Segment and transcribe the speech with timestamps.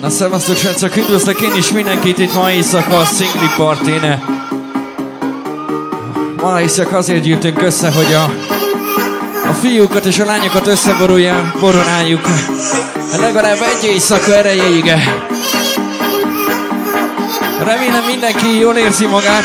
[0.00, 4.22] Na szevasztok, srácok, üdvözlök én is mindenkit itt ma éjszaka a Szingli Partin.
[6.40, 8.22] Ma éjszaka azért gyűjtünk össze, hogy a,
[9.48, 12.28] a fiúkat és a lányokat összeborulja, boronáljuk.
[13.20, 14.92] Legalább egy éjszaka erejéig.
[17.64, 19.44] Remélem mindenki jól érzi magát.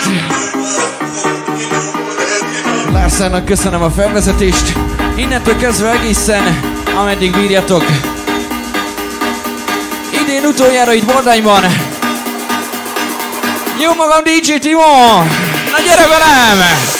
[2.97, 4.73] Lárszának köszönöm a felvezetést.
[5.15, 6.59] Innentől kezdve egészen,
[6.99, 7.83] ameddig bírjatok.
[10.21, 11.63] Idén utoljára itt Bordányban.
[13.81, 15.17] Jó magam DJ Timo!
[15.71, 16.96] Na gyere velem!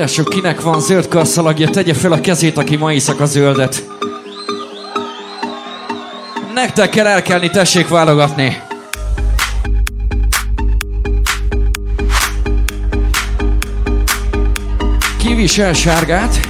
[0.00, 3.84] Lássuk, kinek van zöld karszalagja, tegye fel a kezét, aki ma éjszaka zöldet.
[6.54, 8.62] Nektek kell elkelni, tessék válogatni.
[15.18, 16.48] Ki visel sárgát?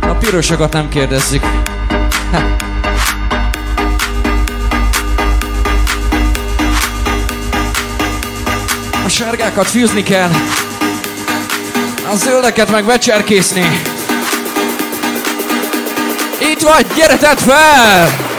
[0.00, 1.69] A pirosokat nem kérdezzük.
[9.20, 10.30] Sárgákat fűzni kell.
[12.10, 13.82] A zöldeket meg becserkészni.
[16.38, 18.29] Itt vagy, gyere fel!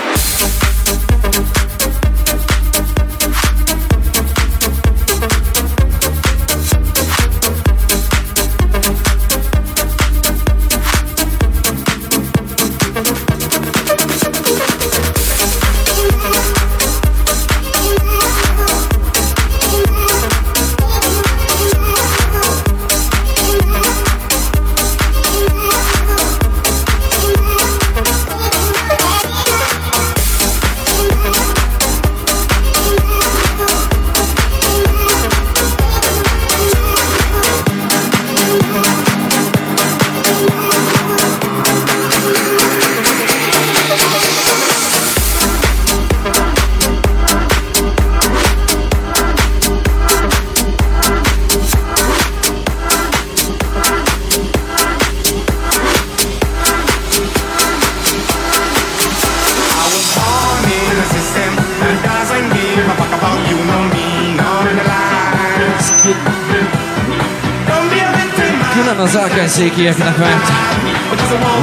[69.01, 70.51] az árkányszékieknek, mert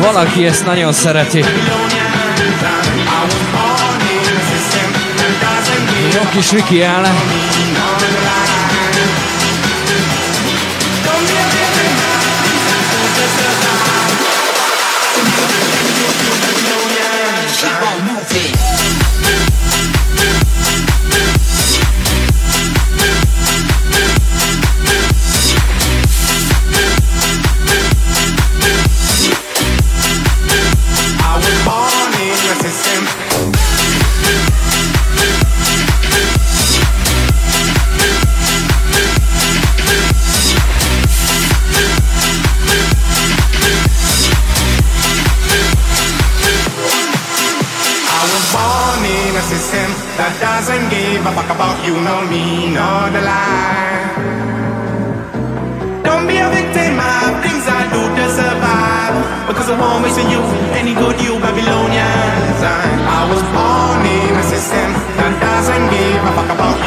[0.01, 1.45] valaki ezt nagyon szereti.
[6.15, 7.15] Jó kis Viki ellen.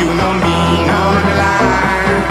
[0.01, 2.31] You, know me, nor the lie.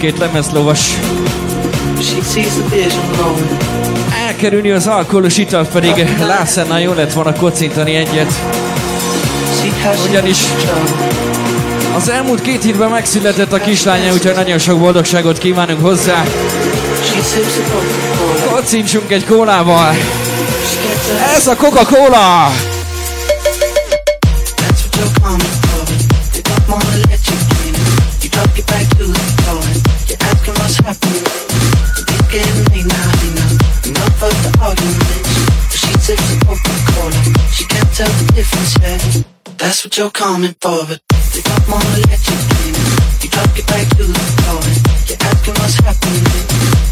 [0.00, 0.90] mindkét lemezlovas
[4.26, 8.32] elkerülni az alkoholos italt, pedig Lászánál jó lett volna kocintani egyet.
[10.08, 10.38] Ugyanis
[11.96, 16.24] az elmúlt két hétben megszületett a kislánya, úgyhogy nagyon sok boldogságot kívánunk hozzá.
[18.50, 19.94] Kocintsunk egy kólával!
[21.36, 22.50] Ez a Coca-Cola!
[39.96, 41.00] you're coming forward.
[41.32, 42.84] You got more electric dreaming.
[43.22, 44.60] You drop it back to the floor.
[45.08, 46.20] You're asking what's happening.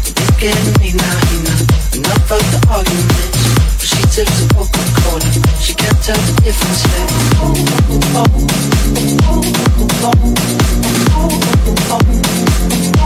[0.01, 2.01] You're thinking me now, he now.
[2.01, 3.37] Enough of the arguments.
[3.77, 5.29] But she tips a poker corner.
[5.61, 7.09] She can't tell the difference yet.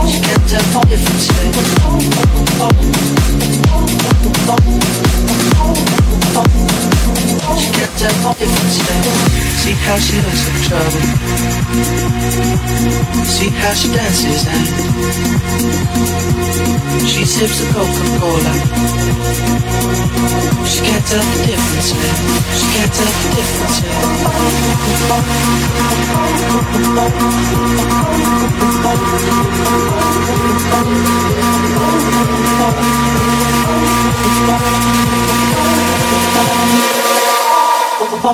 [0.08, 1.40] She can't tell the difference yet.
[7.10, 9.04] She can't tell the difference yet.
[9.62, 11.02] See how she looks in trouble.
[13.26, 14.66] See how she dances and
[17.08, 18.54] she sips a Coca-Cola.
[20.66, 22.16] She can't tell the difference yet.
[22.58, 23.76] She can't tell the difference
[36.94, 36.99] yet.
[38.20, 38.30] She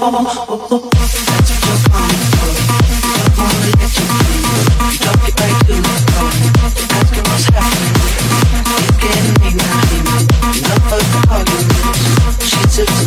[12.75, 13.07] took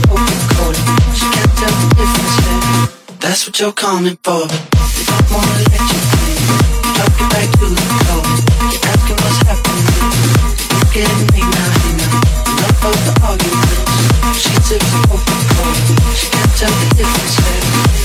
[14.70, 16.39] tips a Coca-Cola.
[16.60, 17.99] Tell the difference yet.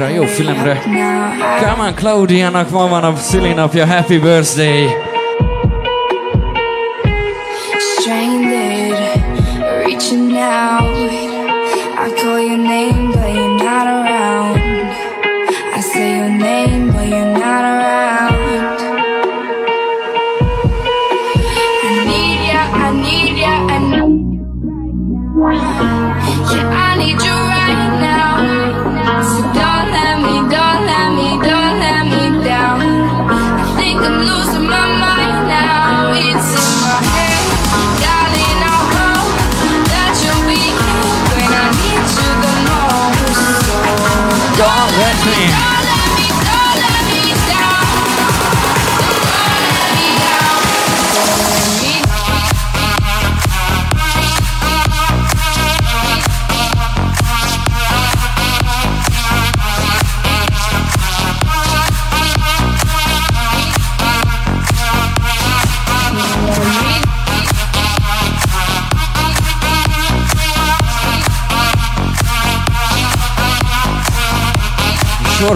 [0.00, 0.82] Rá, jó filmre.
[1.60, 5.09] Come on, Claudiának ma van a szülinapja, happy birthday!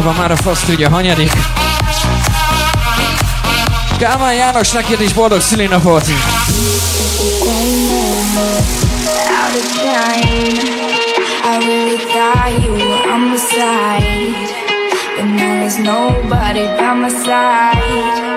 [0.05, 1.33] Sorban már a fasz tudja, hanyadik.
[3.99, 6.05] Kálmán János, neked is boldog szülinapot!
[11.47, 11.99] I really
[15.39, 18.34] there's nobody by my side.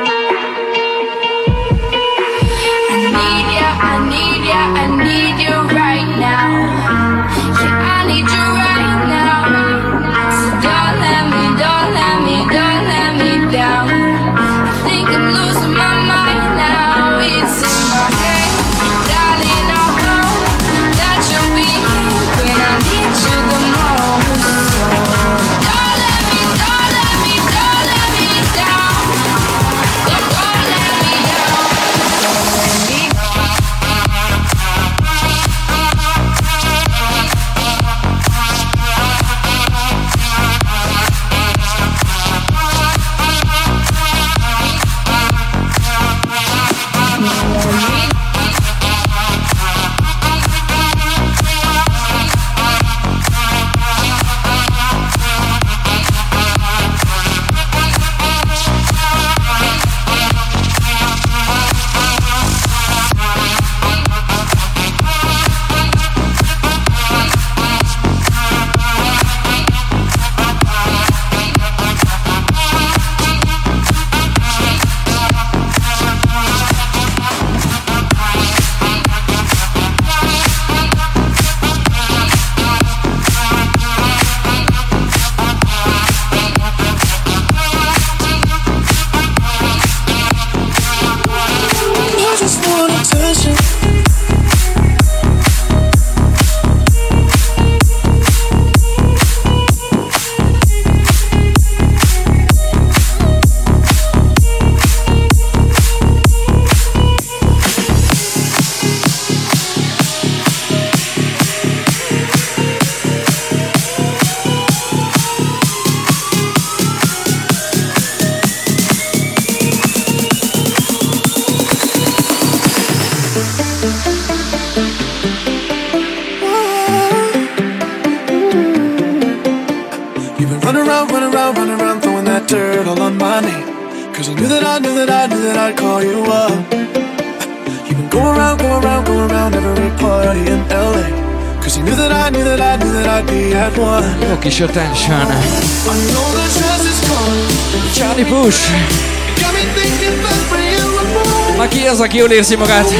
[152.27, 152.93] túlérzi magát.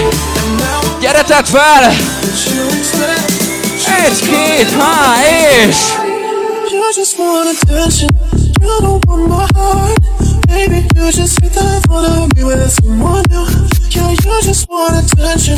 [1.02, 1.90] Gyere, tedd fel!
[4.06, 5.16] Egy, két, há,
[5.68, 5.76] és...
[6.72, 8.10] You just want attention,
[8.62, 8.80] you.
[8.80, 10.00] Don't want my heart.
[10.48, 13.46] Baby, you just hit the thought of me with someone new
[13.90, 15.58] Yeah, you just want attention,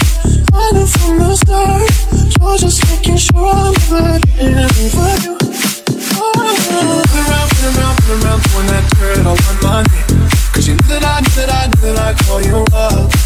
[0.52, 1.92] I knew from the start.
[2.40, 5.38] You're just making sure I'm good and over you.
[6.18, 9.84] Oh, around, and around, and around, throwing that dirt all on my
[10.54, 13.19] Cause you knew that I, knew that I, knew that I call you up.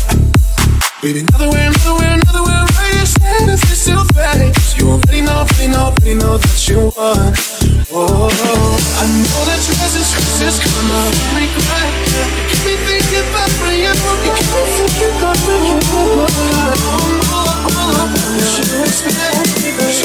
[1.03, 2.63] Baby, another way, another way, another way.
[2.63, 4.77] Where you stand is this still fast?
[4.79, 7.35] You already know, already know, already know that you want.
[7.91, 11.03] Oh, I know that your presence is gonna
[11.35, 11.91] regret.
[12.15, 13.83] You keep me thinking about you.
[13.83, 13.91] You
[14.23, 15.75] keep me thinking about you.
[15.91, 18.07] oh, oh, oh, oh, oh, oh, oh,
[19.99, 20.02] oh.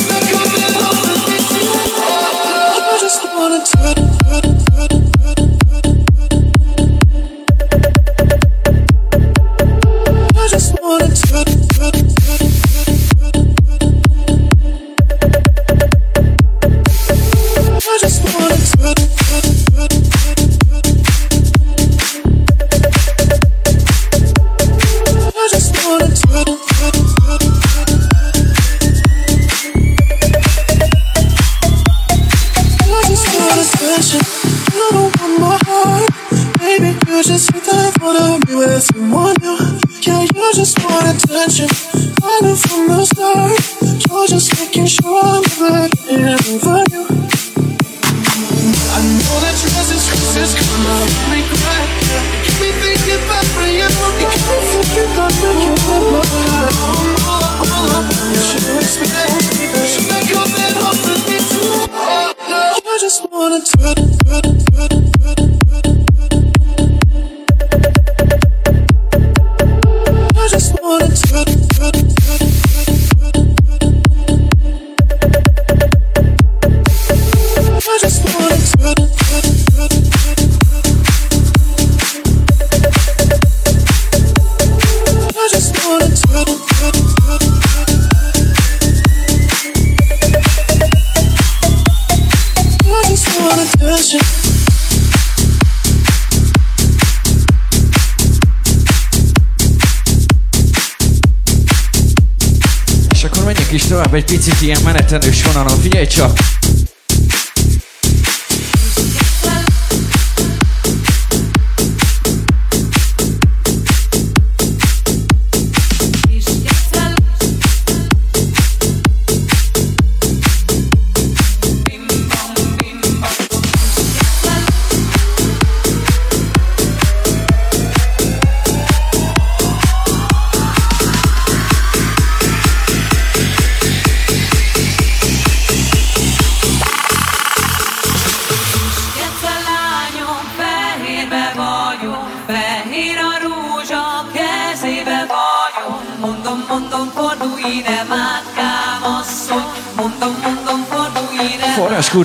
[104.84, 105.20] Manhattan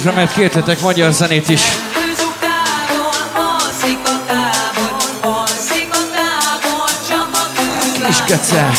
[0.04, 1.62] klubra, mert kértetek magyar zenét is.
[8.08, 8.72] És kecsel.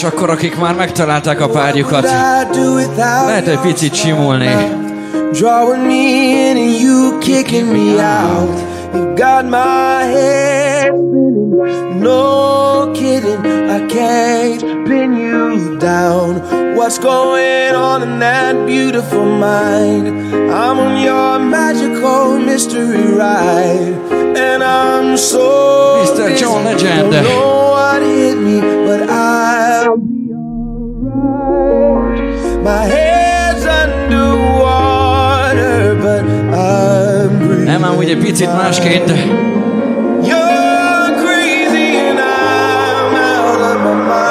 [0.00, 2.02] És akkor, akik már megtalálták a párjukat,
[3.26, 4.48] lehet egy picit simulni.
[5.32, 5.94] Drawing me
[6.48, 8.58] in and you kicking me out.
[8.94, 12.00] You got my head spinning.
[12.00, 16.40] No kidding, I can't pin you down.
[16.74, 20.06] What's going on in that beautiful mind?
[20.50, 23.94] I'm on your magical mystery ride,
[24.36, 26.04] and I'm so.
[26.04, 26.38] Mr.
[26.38, 27.12] John Legend.
[27.12, 29.59] Don't know what hit me, but I.
[38.00, 39.14] amúgy egy picit másként, de...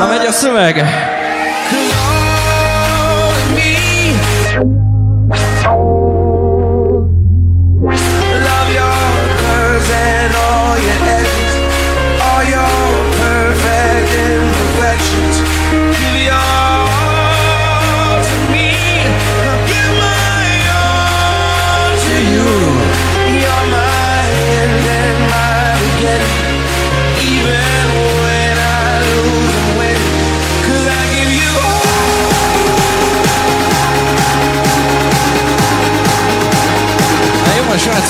[0.09, 0.83] Megy a szöveg!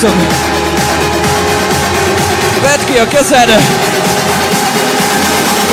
[0.02, 0.32] játszunk.
[2.62, 3.48] Vedd ki a kezed,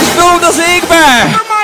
[0.01, 1.56] és dobd az égbe!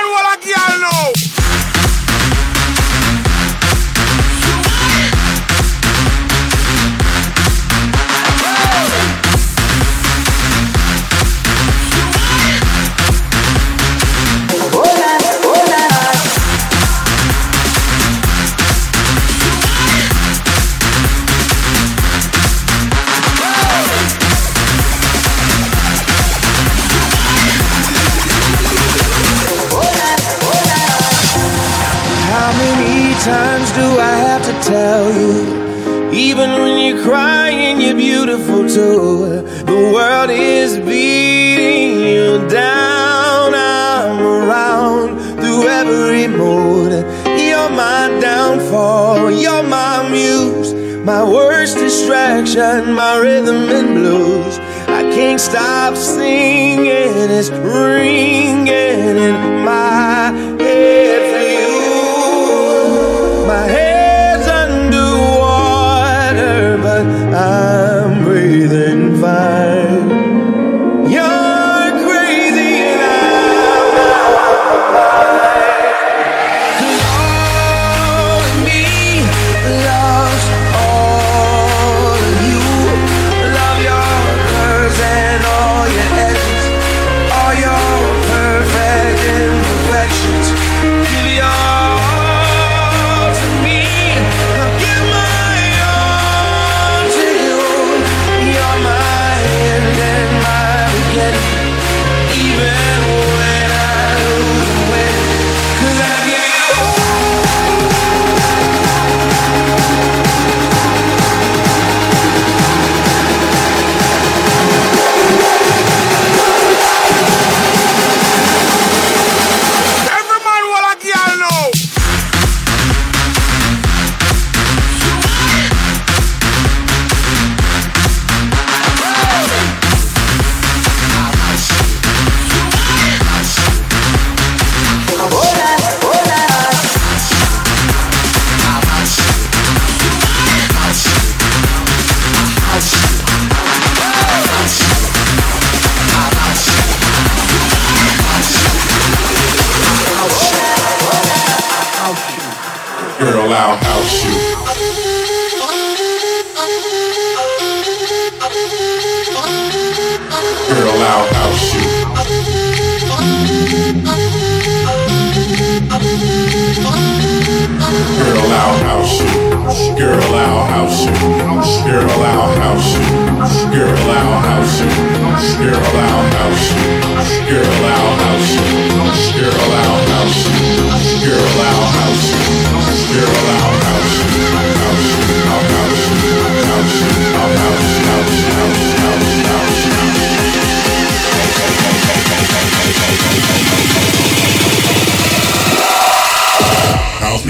[38.74, 39.42] do.
[39.70, 43.54] The world is beating you down.
[43.54, 45.08] I'm around
[45.40, 46.92] through every mood.
[47.38, 49.30] You're my downfall.
[49.30, 50.74] You're my muse.
[51.04, 52.94] My worst distraction.
[52.94, 54.58] My rhythm and blues.
[54.88, 57.30] I can't stop singing.
[57.38, 59.53] It's ringing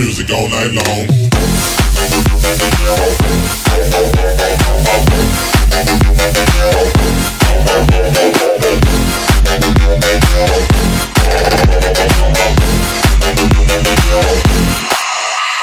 [0.05, 1.25] music all night long.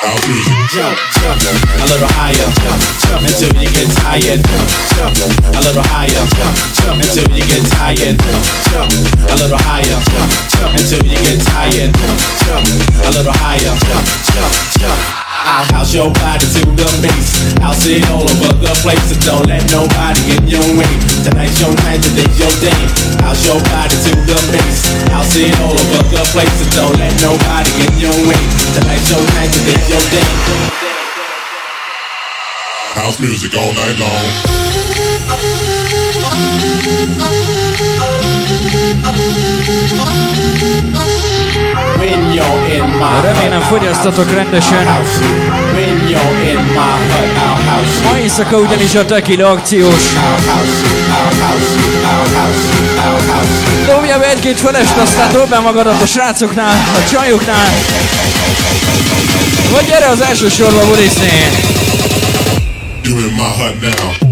[0.02, 1.42] Jump, jump,
[1.78, 4.42] a little higher, jump, jump until you get tired.
[4.98, 8.18] Jump, jump, a little higher, jump, jump until you get tired.
[8.18, 11.94] Jump, jump, a little higher, jump, jump until you get tired.
[11.94, 12.66] Jump, jump,
[13.06, 15.31] a little higher, jump, jump, jump.
[15.42, 17.34] I'll house your body to the base.
[17.66, 20.94] I'll sit all over the place, and don't let nobody in your way.
[21.26, 22.82] Tonight's your night, today's your day.
[23.26, 24.94] House your body to the base.
[25.10, 28.42] I'll sit all over the place, and don't let nobody in your way.
[28.78, 30.30] Tonight's your night, today's your day.
[32.94, 34.22] House music all night long.
[43.24, 44.86] Remélem fogyasztatok rendesen.
[48.04, 50.04] Ma éjszaka ugyanis a tequila akciós.
[53.86, 57.70] Dobja be egy-két felest, aztán dobd be magadat a srácoknál, a csajoknál.
[59.72, 61.32] Vagy gyere az első sorba bulizni.
[63.04, 64.31] You in my heart now.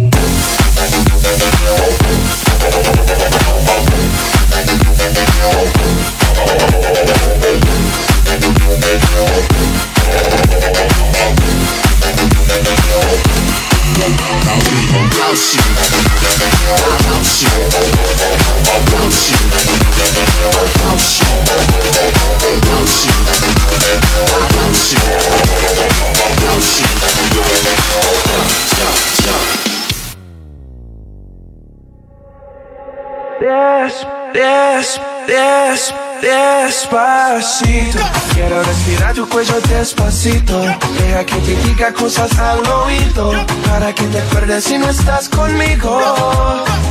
[33.41, 34.03] Yes,
[34.35, 34.97] yes,
[35.29, 36.08] yes.
[36.21, 37.99] Despacito.
[38.33, 40.61] Quiero respirar tu cuello despacito.
[40.97, 43.31] Deja que te diga cosas al oído.
[43.69, 46.01] Para que te acuerdes si no estás conmigo.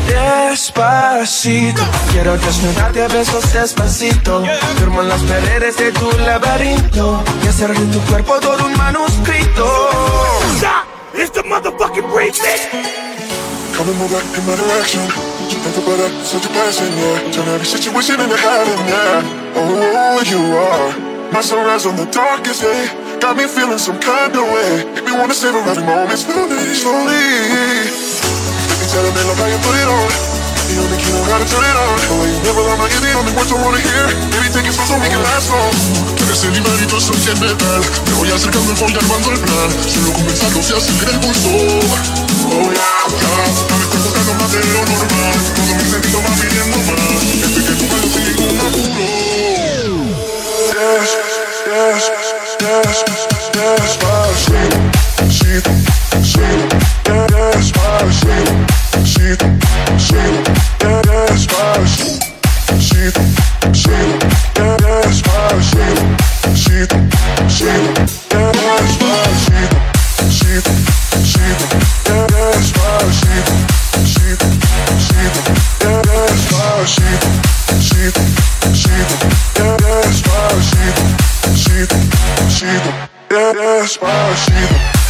[0.06, 1.82] Despacito.
[2.12, 4.44] Quiero desnudarte a besos despacito.
[4.78, 7.22] Firmo en las paredes de tu laberinto.
[7.44, 9.66] Y hacer de tu cuerpo todo un manuscrito.
[11.14, 12.38] It's the motherfucking remix.
[13.74, 15.37] Come and move back in my direction.
[15.68, 17.30] Think about it, such a blessing, yeah.
[17.30, 19.20] Turn every situation into heaven, yeah.
[19.54, 22.88] Oh, you are my sunrise on the darkest day.
[23.20, 24.88] Got me feeling some kind of way.
[24.94, 27.20] Make me wanna savor every moment slowly, slowly.
[28.80, 30.47] Me tell me love how you put it on.
[30.68, 30.84] Know
[31.32, 31.96] how to turn it on.
[32.12, 34.04] Oh, you never lie, you're the only words I wanna hear.
[34.28, 35.72] Baby, take it slow so we can last long.
[36.20, 37.80] Eres el imanito, soy el metal.
[38.04, 39.68] Me voy acercando, voy armando el plan.
[39.88, 41.48] Solo comenzando se acelera el pulso.
[41.48, 42.84] Oh, yeah,
[43.16, 43.48] yeah.
[43.64, 45.36] Ya me estoy buscando más de lo normal.
[45.56, 47.24] Todo mi sentido va pidiendo más.
[47.32, 49.08] Este que tú me lo sin ningún apuro.
[55.48, 55.66] Щит,
[56.22, 56.74] щит,
[57.06, 58.48] горяешь мой щит
[59.06, 59.40] Щит,
[59.98, 62.22] щит, горяешь мой щит
[62.78, 63.16] Щит,
[63.74, 65.98] щит, горяешь мой щит
[66.54, 66.92] Щит,
[67.48, 69.72] щит, горяешь мой щит
[70.30, 70.66] Щит,
[71.24, 71.60] щит,
[72.04, 73.48] горяешь мой щит
[74.06, 74.42] Щит,
[75.00, 75.32] щит,
[75.80, 77.22] горяешь мой щит
[77.80, 78.14] Щит,
[78.76, 79.08] щит,
[79.56, 80.98] горяешь мой щит
[81.56, 81.92] Щит,
[82.54, 82.82] щит,
[83.24, 85.07] горяешь мой щит Despacito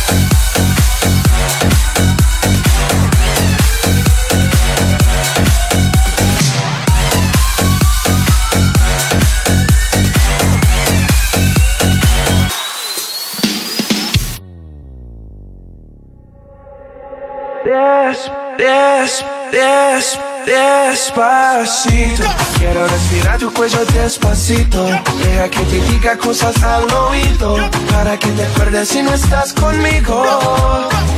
[17.68, 22.24] desce, desce, desce, despacito.
[22.58, 24.84] Quiero respirar tu cuello despacito.
[24.84, 27.56] Deja que te diga cosas al oído.
[27.92, 30.24] Para que te acuerdes si no estás conmigo.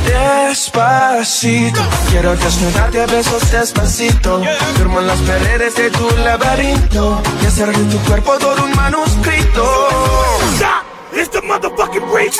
[0.05, 1.81] Despacito.
[2.09, 4.41] Quiero desnudarte a besos despacito.
[4.75, 7.21] Firmo en las paredes de tu laberinto.
[7.41, 9.63] Y hacer de tu cuerpo todo un manuscrito.
[11.13, 12.37] It's the motherfucking bitch.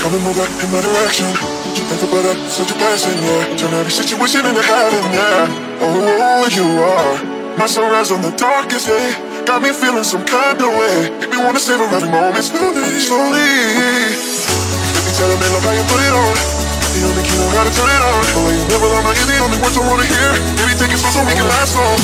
[0.00, 1.77] Come and move back in my direction.
[1.88, 3.56] Think about that, such a blessing, yeah.
[3.56, 5.48] Turn every situation into heaven, yeah.
[5.80, 9.08] Oh, you are my sunrise on the darkest day.
[9.46, 11.10] Got me feeling some kind of way.
[11.18, 13.50] Make me wanna savor every moment slowly, slowly.
[14.12, 16.67] If you tell me love how you put it on.
[16.98, 18.26] The only key know how to turn it on.
[18.26, 20.34] The you never lie, my the only words I wanna hear.
[20.58, 21.94] Baby, take it slow so we can last long.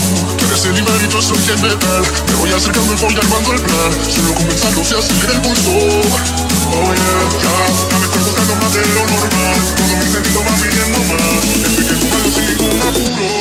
[0.70, 2.06] Libre y yo soy quien metal.
[2.30, 3.90] Me voy acercando, voy armando el plan.
[4.06, 5.66] Solo comenzando se acelera el pulso.
[5.66, 7.58] Oh yeah, ya,
[7.90, 9.58] ya me estoy buscando más de lo normal.
[9.74, 11.42] Todo mi sentido va pidiendo más.
[11.58, 13.34] Estoy que tu mano sin ningún apuro.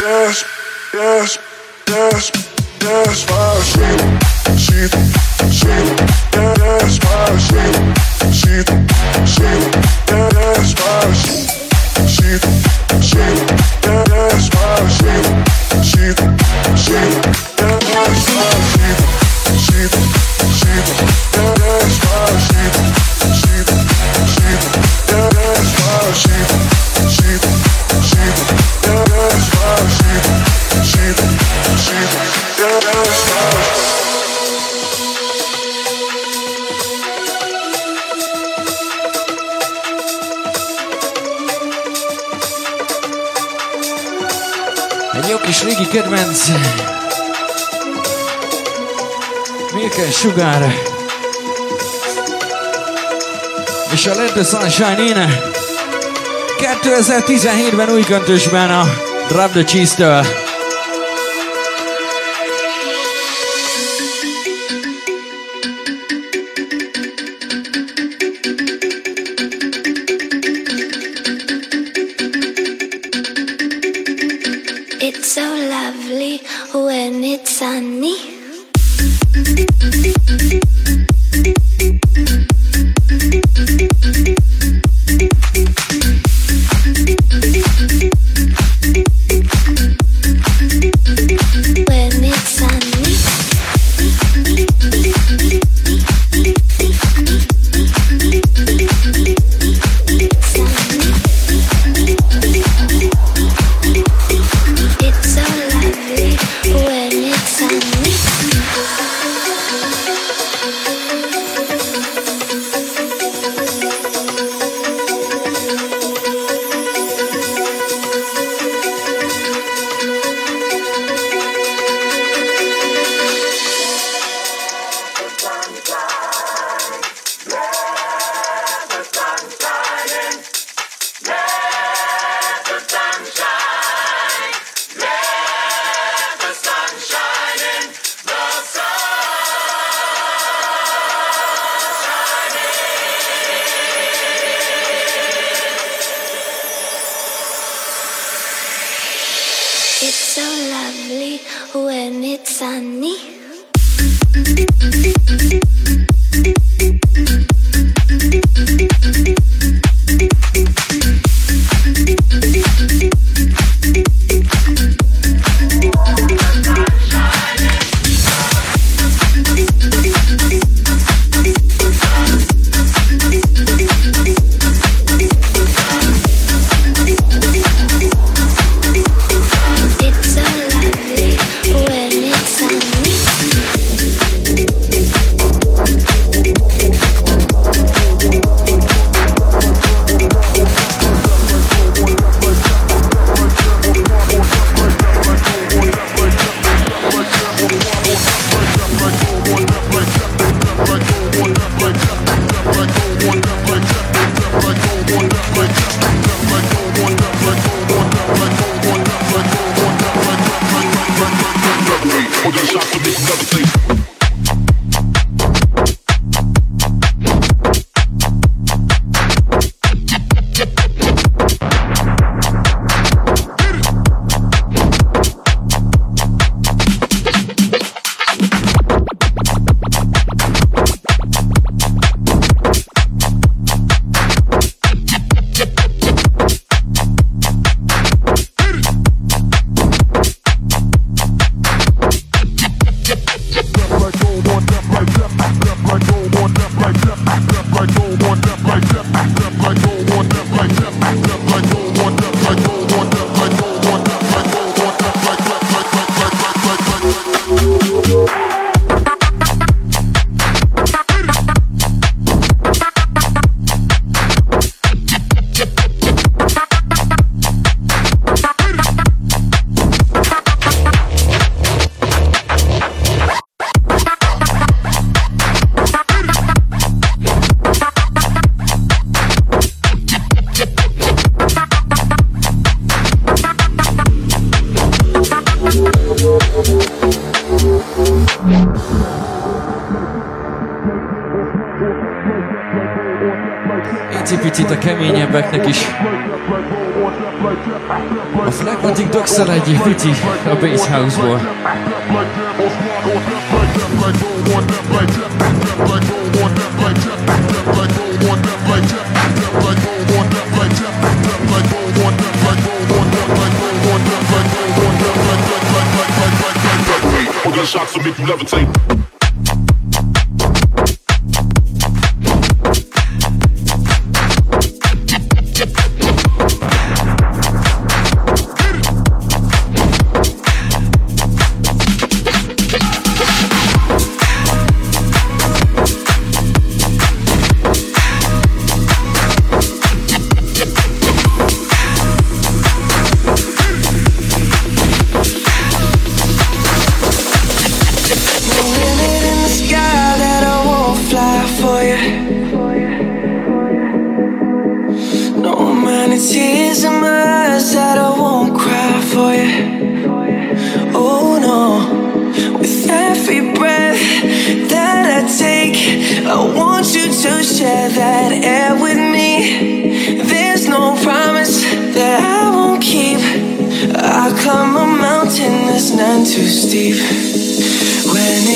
[0.00, 0.48] Yes,
[0.96, 1.30] yes,
[1.92, 2.49] yes,
[31.90, 32.29] She's
[45.12, 46.48] Egy jó kis régi kedvenc.
[49.74, 50.74] Milke Sugar.
[53.92, 55.48] És a Let the Sunshine in
[56.58, 58.84] 2017-ben új köntösben a
[59.28, 60.49] Drop the Cheese-től.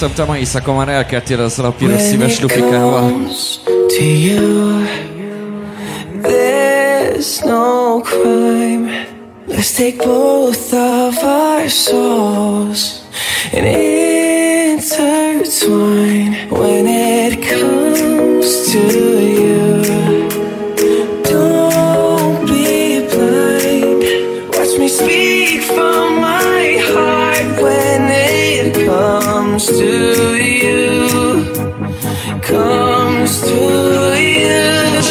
[0.00, 0.88] Látom, te a mai éjszaka már
[1.64, 3.28] a piros szíves lupikával.
[3.98, 4.84] You,
[6.22, 9.06] there's no crime.
[9.46, 13.02] Let's take both of our souls
[13.52, 13.66] and
[14.76, 16.39] intertwine.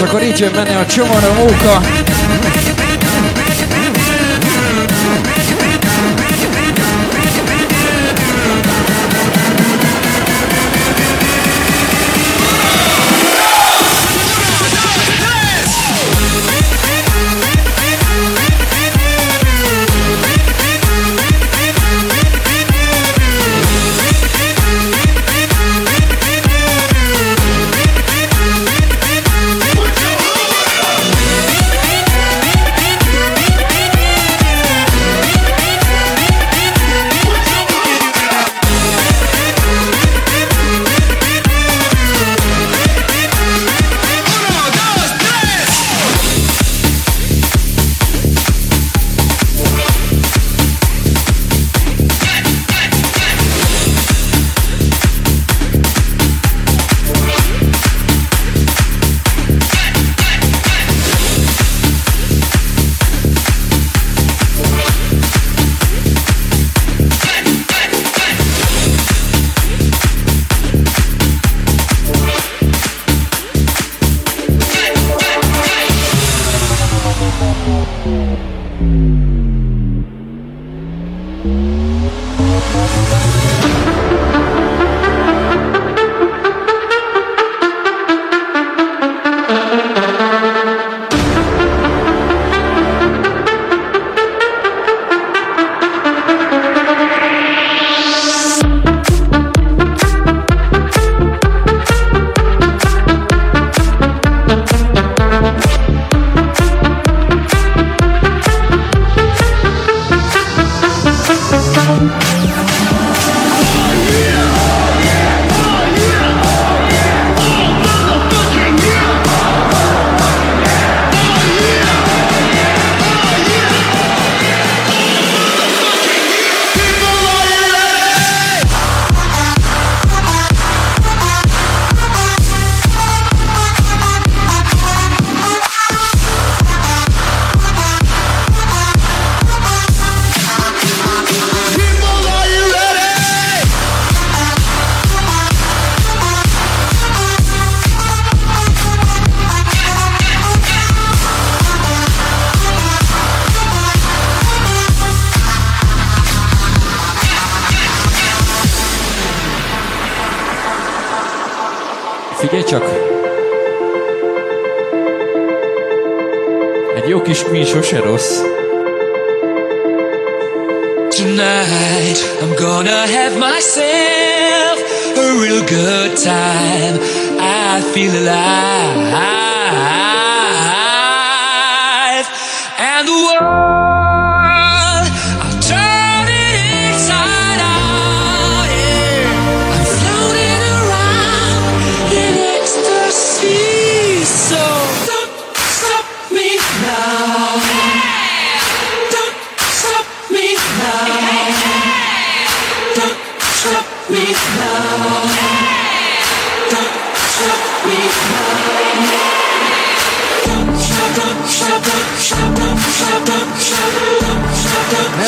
[0.09, 2.18] akkor így jön benne a csomor a.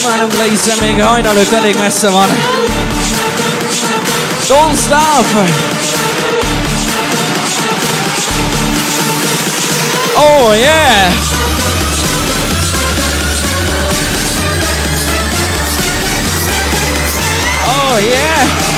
[0.10, 2.30] enam leidsin mingi Aino nüüd elin messze van.
[4.50, 5.26] Don't stop.
[10.18, 11.12] Oh yeah.
[17.68, 18.71] Oh yeah.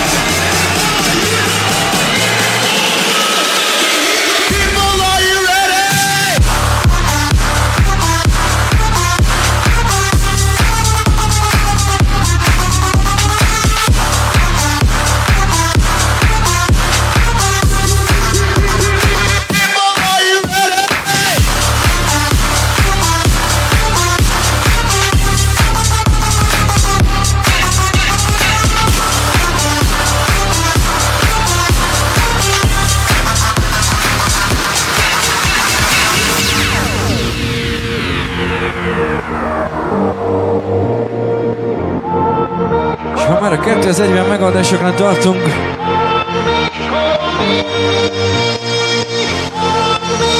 [43.73, 45.43] 240 megadásoknál tartunk.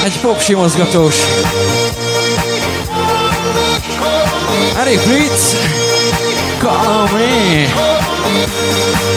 [0.04, 1.16] Egy popsi mozgatós.
[4.78, 5.56] Eric Blitz,
[6.60, 9.13] call me.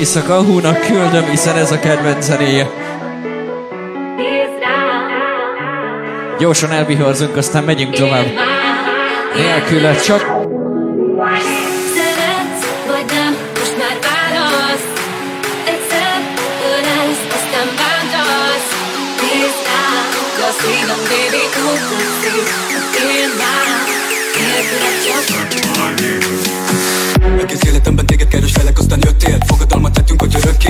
[0.00, 2.70] éjszaka húnak küldöm, hiszen ez a kedvenc zenéje.
[6.38, 8.26] Gyorsan elvihorzunk, aztán megyünk tovább.
[9.34, 10.49] Nélküle csak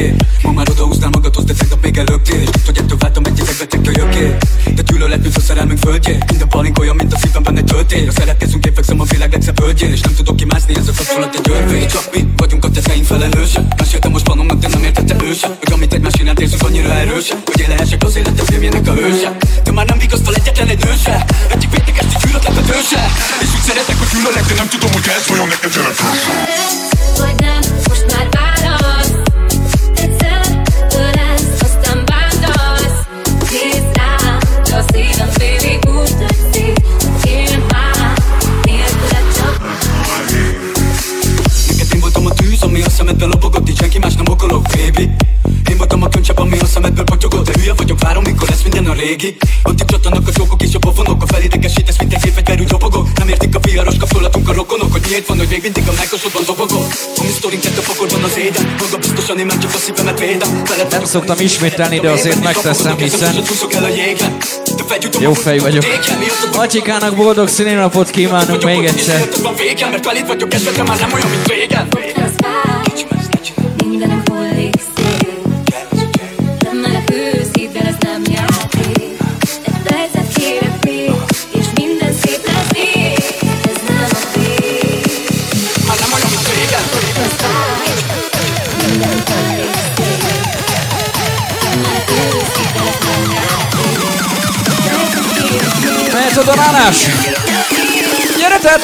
[0.01, 3.81] örökké Ma már odahúznál magadhoz, de tegnap még előttél És hogy ettől váltam egy idegbetek
[3.83, 4.37] kölyökké
[4.75, 8.67] De gyűlöletünk a szerelmünk földjén Minden palink olyan, mint a szívemben egy töltény Ha szeretkezünk,
[8.67, 11.89] én fekszem a világ legszebb földjén És nem tudok kimászni, ez a kapcsolat egy örvény.
[11.89, 13.65] Csak mi vagyunk a tetteink felelősek.
[13.77, 17.39] Meséltem most panomnak, de nem értette ő se Hogy amit egymás iránt érzünk annyira erősek.
[17.45, 19.37] Hogy én lehessek az életem filmjének a hőse.
[19.65, 23.03] De már nem vigasztal egyetlen egy nő se Egyik vétek ezt így gyűlölet a tőse.
[23.43, 25.73] És úgy szeretek, hogy gyűlölek, de nem tudom, hogy ez vajon neked
[27.19, 29.00] Vagy nem, most már válasz
[43.11, 45.11] szemedben lobogott Így senki más nem okolok, baby
[45.71, 48.87] Én voltam a könycsepp, ami a szemedből potyogott De hülye vagyok, várom, mikor lesz minden
[48.87, 49.37] a régi
[49.71, 53.55] itt csattanak a csókok és a pofonok A felidegesítesz, mint egy gépfegyverű dobogok Nem értik
[53.55, 56.87] a viharos kapcsolatunk a rokonok Hogy miért van, hogy még mindig a megkosodban dobogok
[57.17, 60.63] A mi sztorink a pokorban az éden Maga biztosan én már csak a szívemet védem
[60.69, 63.35] Veled Nem szoktam ismételni, de azért megteszem, hiszen
[65.21, 65.85] jó fej vagyok.
[66.57, 69.29] Macsikának boldog szülinapot kívánunk még egyszer.
[69.91, 71.89] Mert veled vagyok esetre már nem olyan, mint régen
[98.39, 98.79] Gyere, te!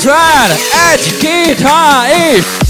[0.93, 2.66] Egy, két, há, és...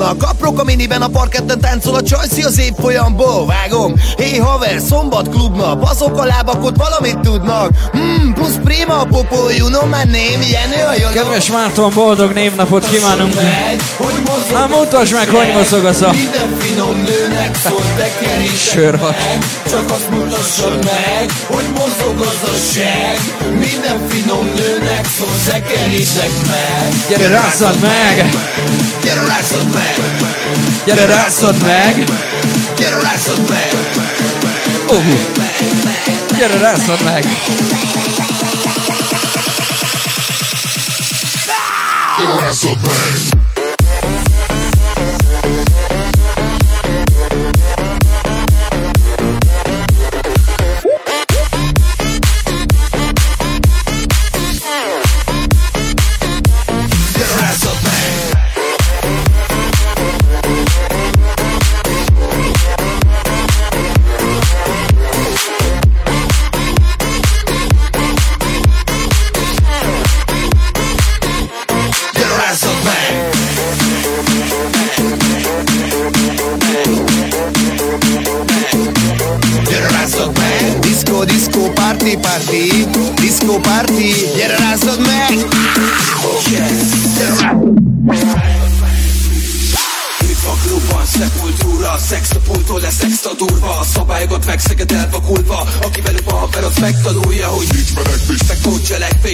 [0.00, 4.36] nekünk is jutnak Aprok a miniben a parketten táncol a csajszi az évfolyamból Vágom, hé
[4.36, 9.68] haver, szombat klubnap, azok a lábak ott valamit tudnak Hmm, plusz prima a popó, you
[9.68, 13.34] know my name, Jenő a jön Kedves Márton, boldog névnapot kívánunk!
[14.52, 17.82] Na mutasd meg, hogy mozog az a Minden finom nőnek szól,
[18.56, 19.16] sörhat.
[19.70, 23.18] Csak azt mutassad meg, hogy mozog az a seg
[23.58, 28.30] Minden finom nőnek szól, de kerítsek meg Gyere, rázzad meg!
[29.10, 29.94] Gyere, rázzad meg!
[30.84, 32.04] Gyere, rázzad meg!
[32.76, 33.74] Gyere, rázzad meg!
[34.88, 35.04] Uh,
[36.38, 37.24] gyere, rázzad meg!
[42.18, 43.39] Gyere, rázzad meg!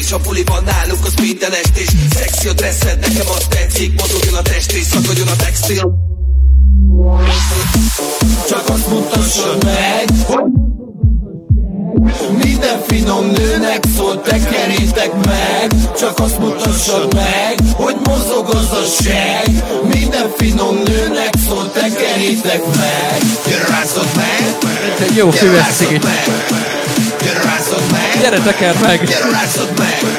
[0.07, 4.42] Cselekvés A buliban nálunk az minden estés Szexi a dresszed, nekem az tetszik Mozogjon a
[4.42, 5.94] test és szakadjon a textil.
[8.48, 10.44] Csak azt mutassad meg, hogy
[12.44, 15.72] Minden finom nőnek szól, tekerjétek meg.
[15.98, 19.64] Csak azt mutassad meg, hogy mozog az a seg.
[19.82, 23.20] Minden finom nőnek szól, tekerjétek meg.
[23.46, 24.57] Gyere rázzad meg!
[25.09, 26.65] Egy jó Gyere füves
[28.20, 29.04] Gyere, tekerd meg!
[29.04, 30.15] Gyere meg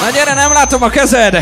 [0.01, 1.37] Na gyere, nem látom a kezed!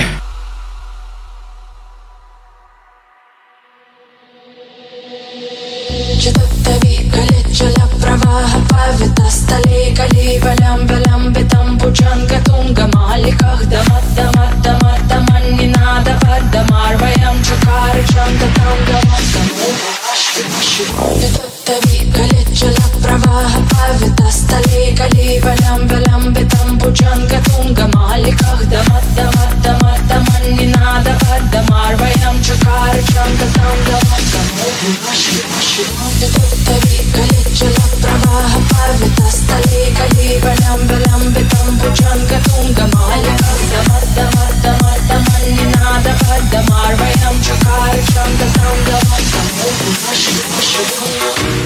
[26.93, 33.77] Тучанка, тунга, маликах, дават, дават, дават, дават, не надо, дават, дамар, ваям, чакар, чанка, там,
[33.87, 42.37] дават, домой, ваши, ваши, ноги, туттави, калечила, праваха, парвита, стали, кали, валям, валям, бетам, пучанка,
[42.45, 49.23] тунга, маликах, дават, дават, дават, дават, не надо, дават, дамар, ваям, чакар, чанка, там, дават,
[49.33, 49.73] домой,
[50.05, 51.62] ваши, ваши, ноги,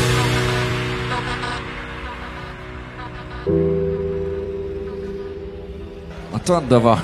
[6.47, 7.03] contente d'avoir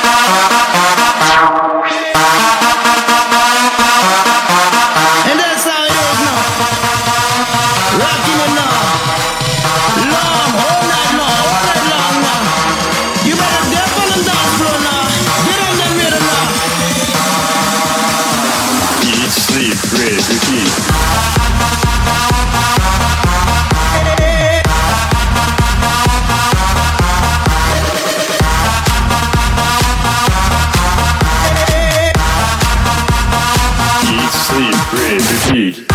[35.51, 35.90] Seed.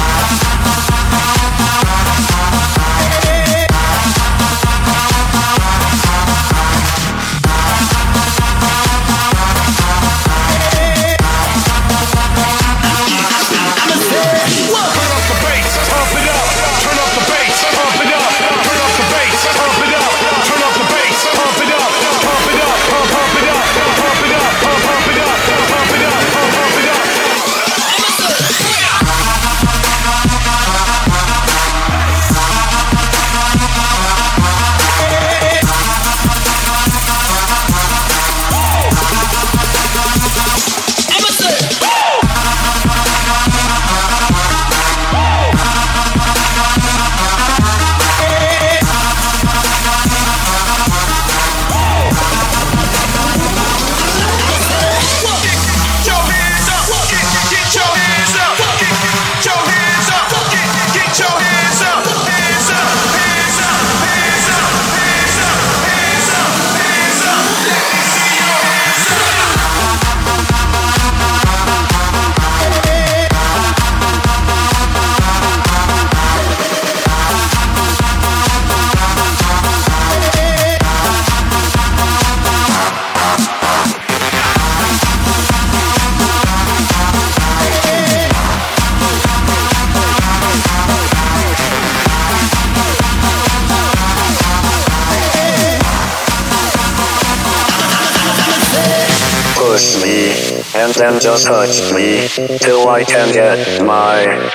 [101.17, 102.29] man just touch me
[102.59, 104.53] till I can get my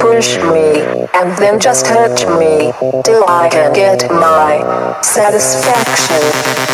[0.00, 2.72] Push me, and then just hurt me,
[3.02, 6.69] till I can get my satisfaction.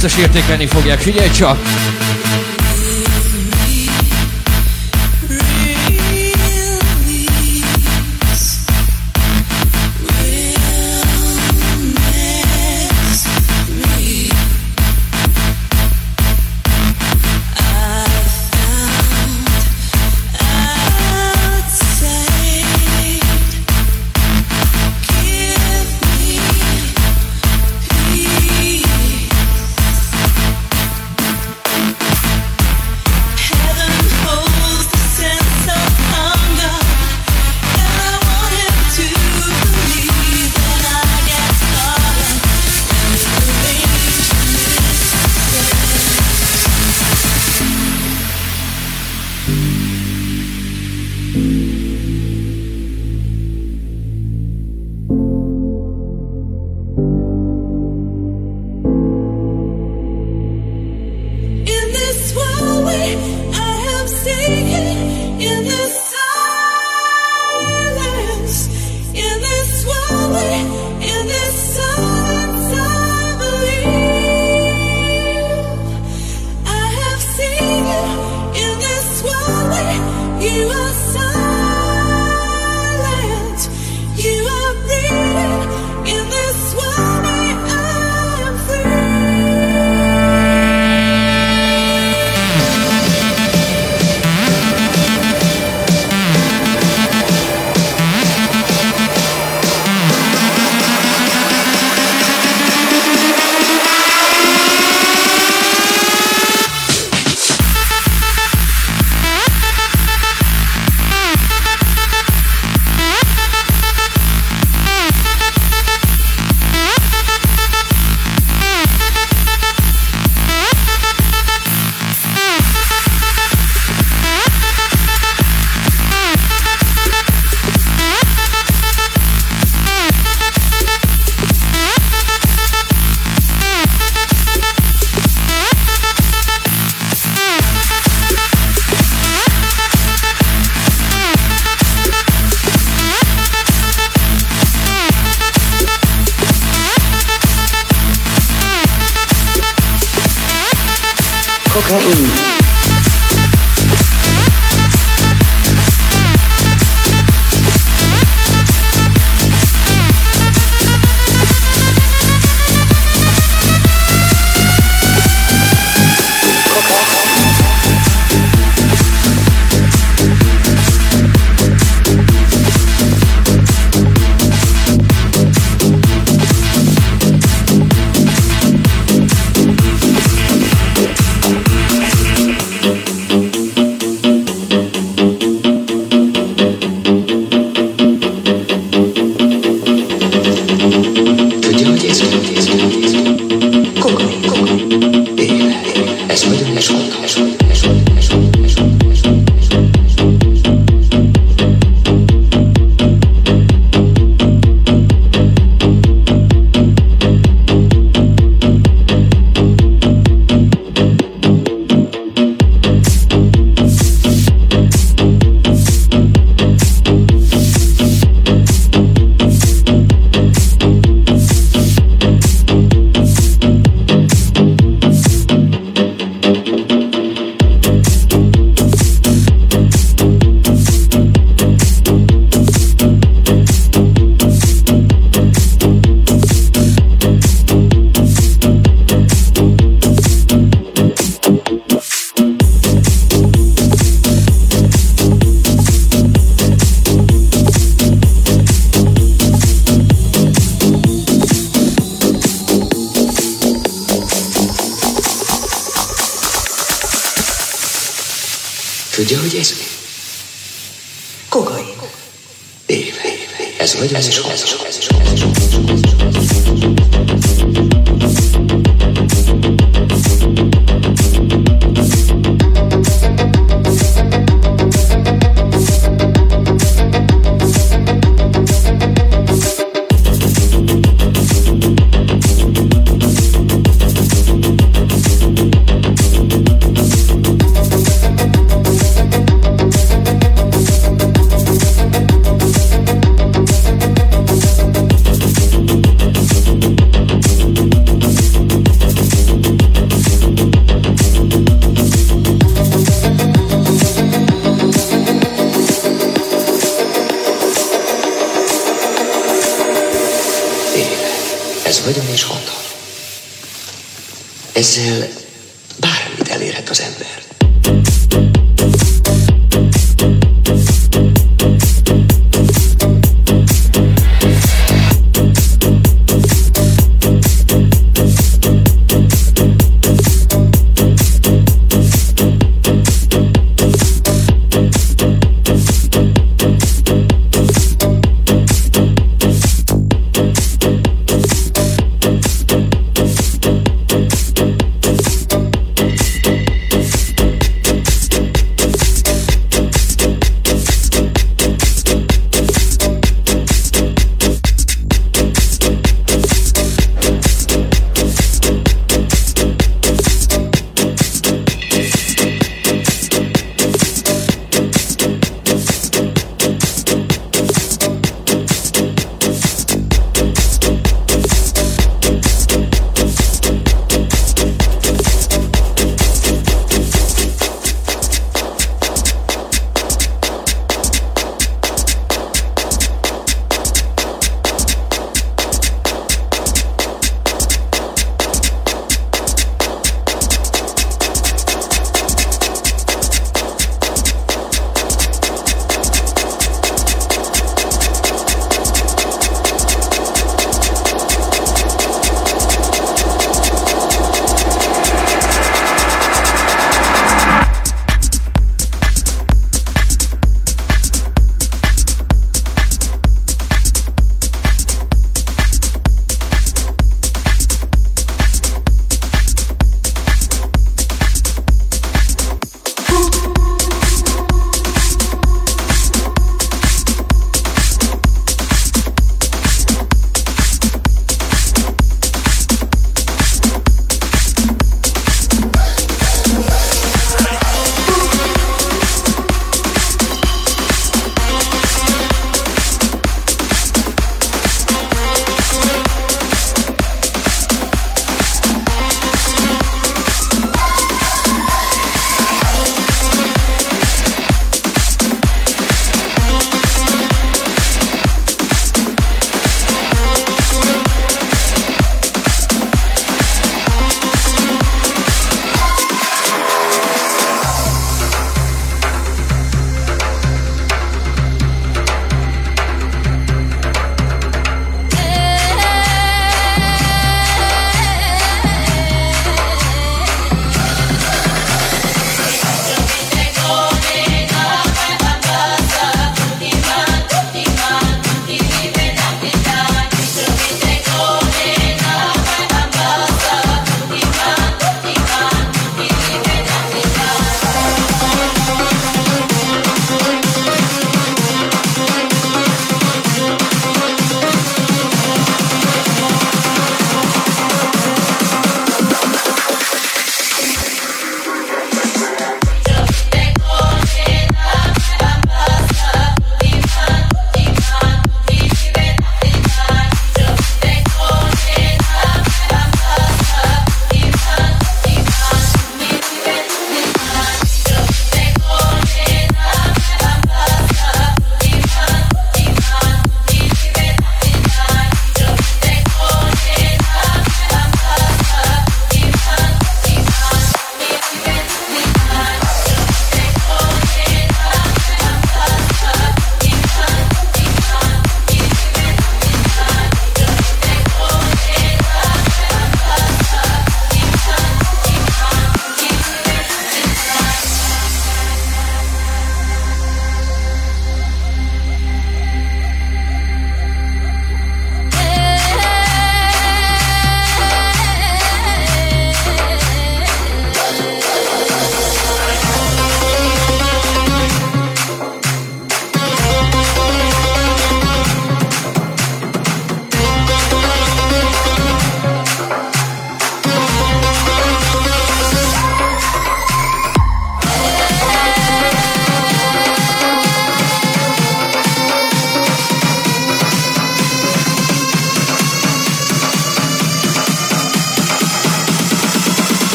[0.00, 1.00] Biztos értékelni fogják.
[1.00, 1.58] Figyelj csak!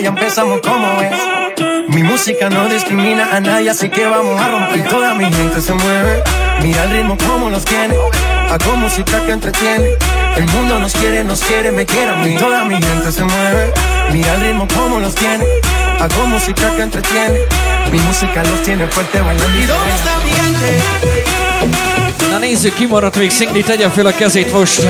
[0.00, 1.12] Ya empezamos como es.
[1.88, 4.88] Mi música no discrimina a nadie, así que vamos a romper.
[4.88, 6.22] Toda mi gente se mueve.
[6.62, 7.94] Mira el ritmo como los tiene.
[8.50, 9.90] Hago música que entretiene.
[10.36, 12.36] El mundo nos quiere, nos quiere, me quiere a mí.
[12.36, 13.72] Toda mi gente se mueve.
[14.12, 15.44] Mira el ritmo como los tiene.
[16.00, 17.40] Hago música que entretiene.
[17.90, 19.58] Mi música los tiene fuerte bailando.
[19.58, 20.82] ¿Y dónde está mi gente?
[22.30, 24.86] Na nézzük, ki maradt még szingli, tegye fel a kezét most.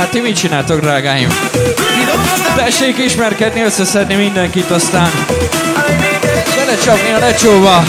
[0.00, 1.28] Hát ti mit csináltok, drágáim?
[2.56, 5.10] Tessék ismerkedni, összeszedni mindenkit, aztán
[6.56, 7.84] belecsapni a lecsóba.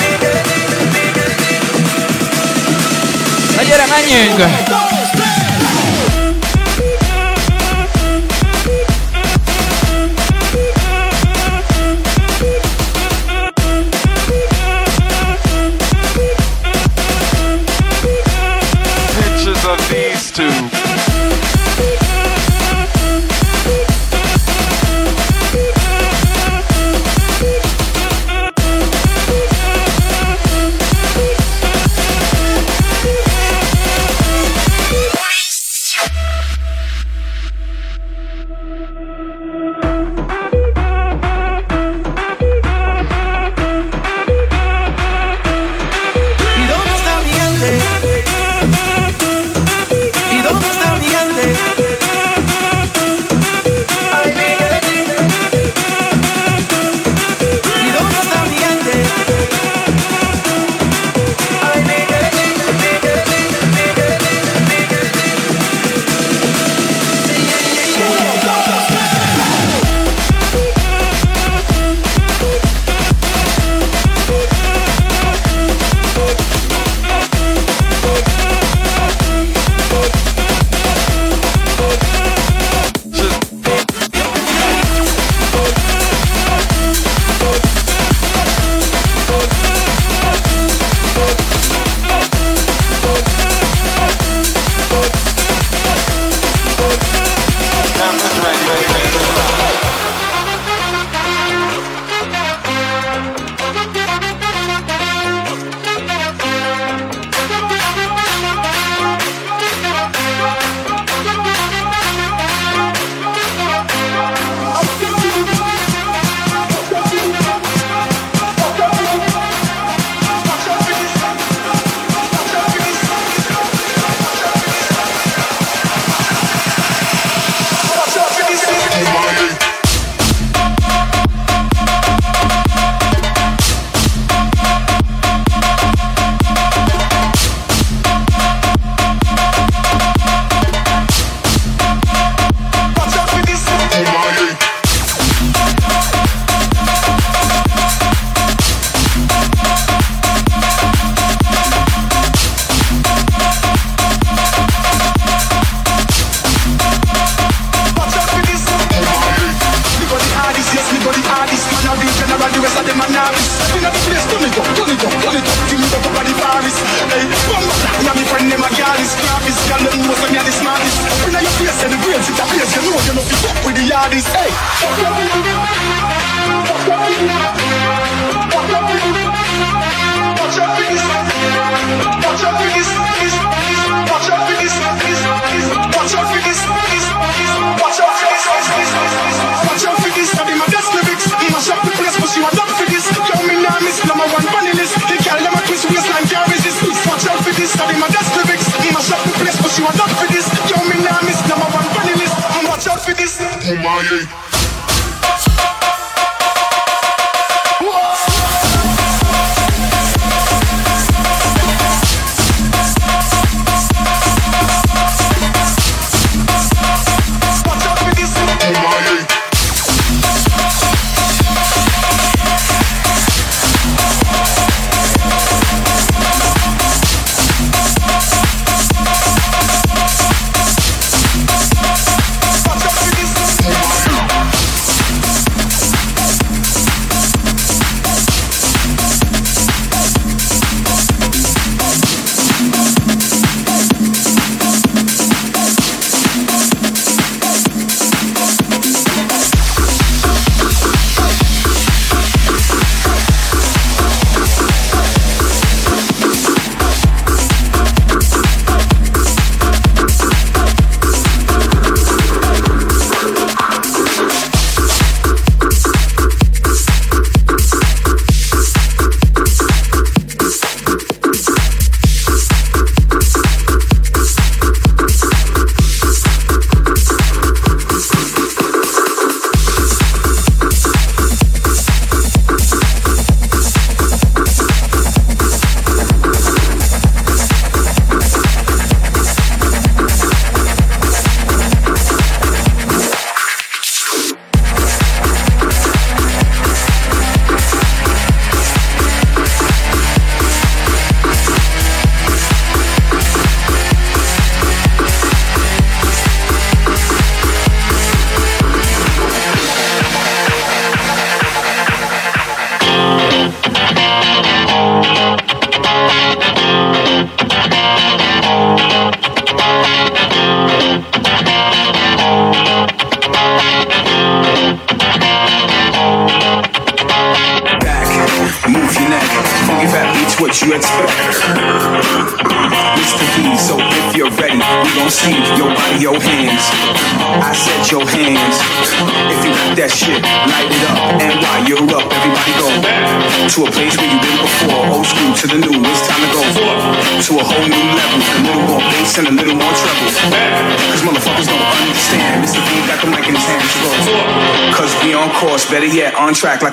[3.55, 4.80] Na gyere, menjünk!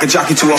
[0.09, 0.57] jockey to a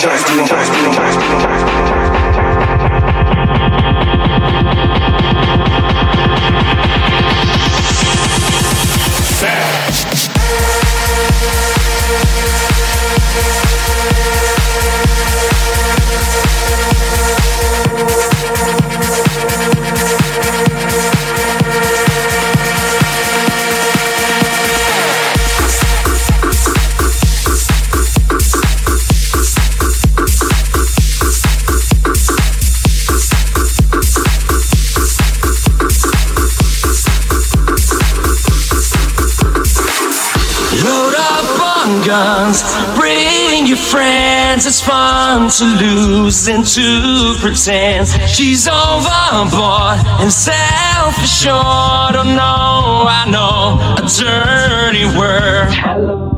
[46.74, 52.14] to pretend she's overboard and self-assured.
[52.16, 56.29] Oh no, I know a dirty word.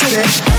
[0.00, 0.50] to the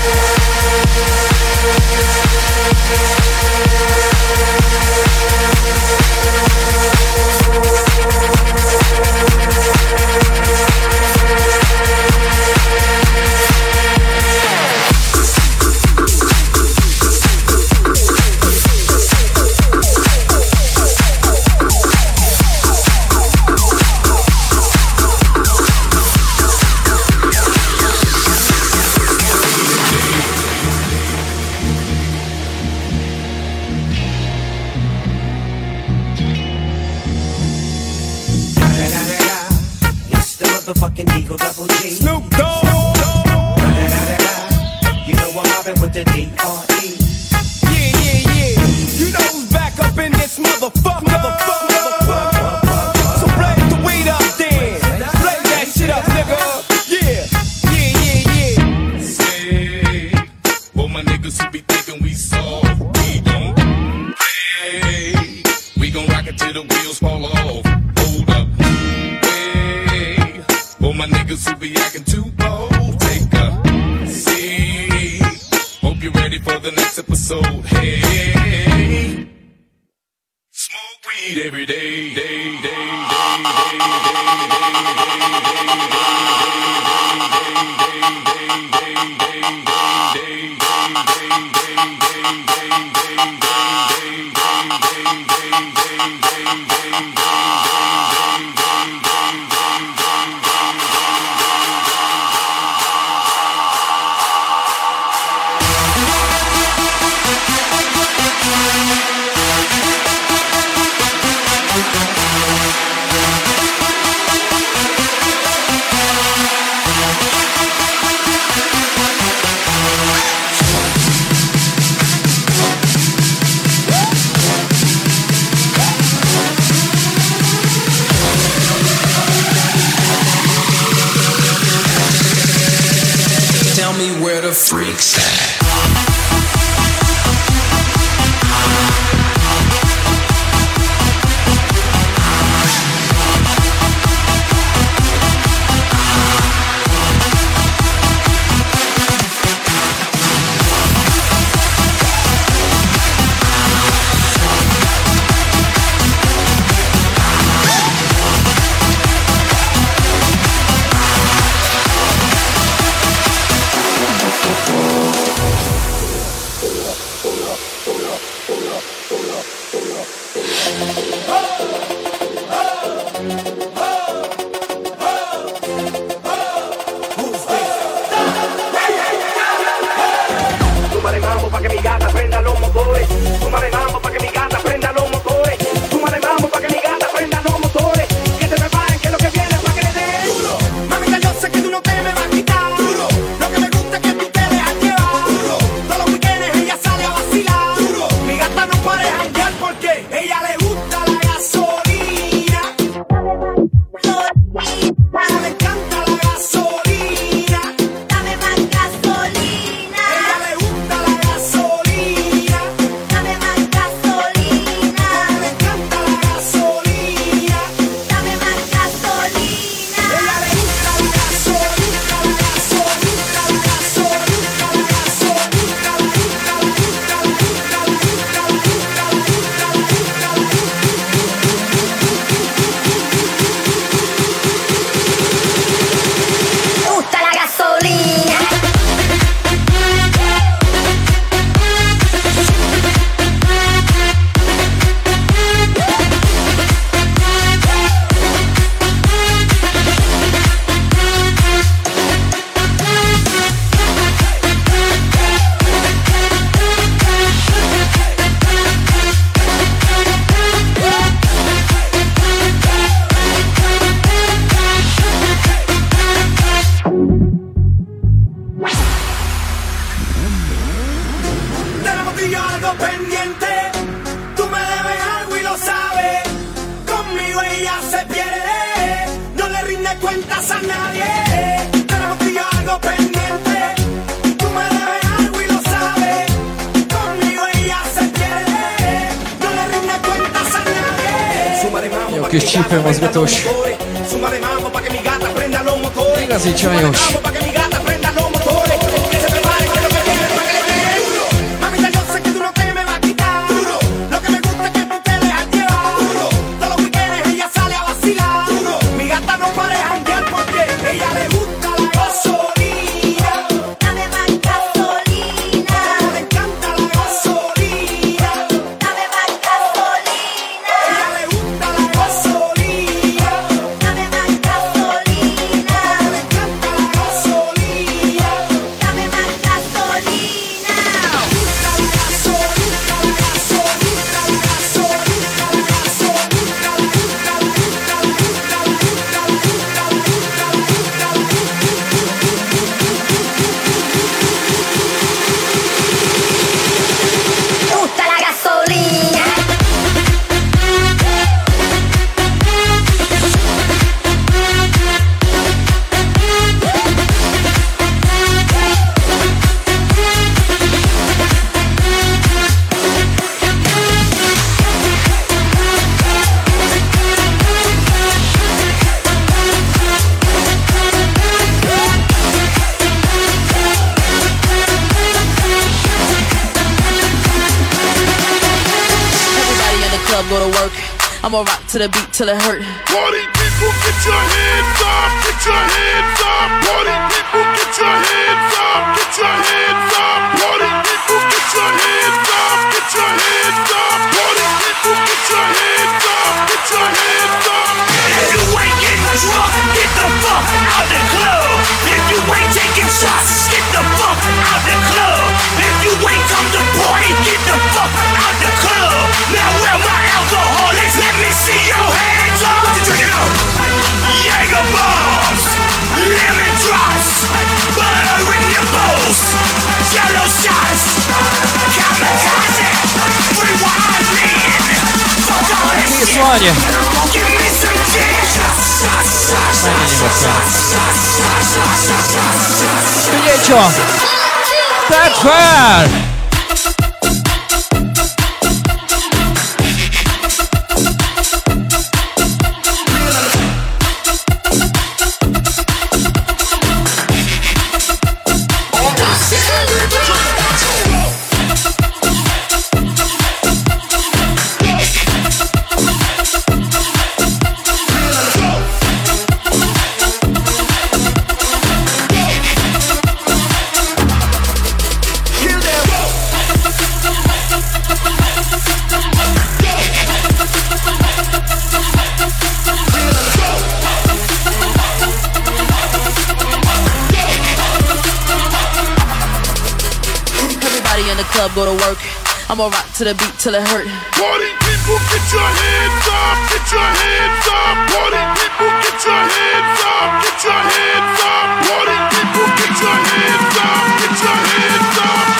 [482.52, 483.88] I'ma rock to the beat till it hurt.
[484.12, 487.76] Party people, get your hands up, get your hands up.
[487.88, 491.48] Party people, get your hands up, get your hands up.
[491.64, 495.31] Party people, get your hands up, get your hands up.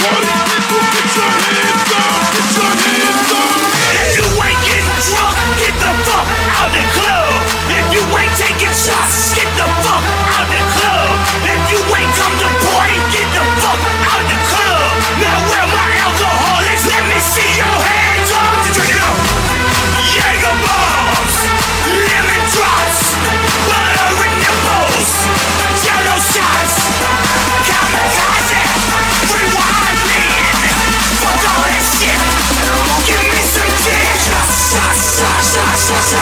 [35.94, 36.14] It's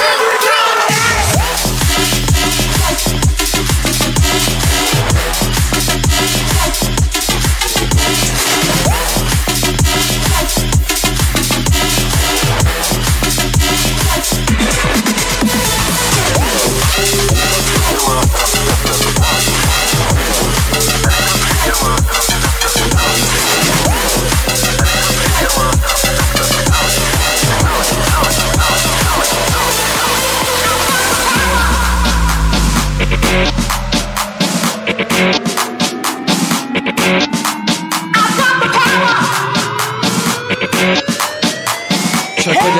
[0.00, 0.45] everybody.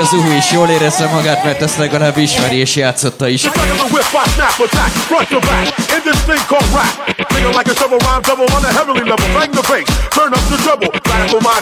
[0.07, 3.43] az új is jól érezze magát, mert ezt legalább ismeri és játszotta is.
[7.57, 9.55] Like a shovel rhyme double on a heavily level, bang
[10.11, 10.59] turn up the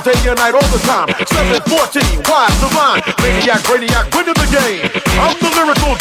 [0.04, 1.08] day and night all the time.
[1.26, 2.22] 714,
[2.60, 2.68] the
[3.22, 4.90] maniac, the game.
[5.20, 5.94] I'm the lyrical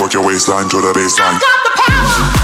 [0.00, 2.37] Work your waistline to the baseline.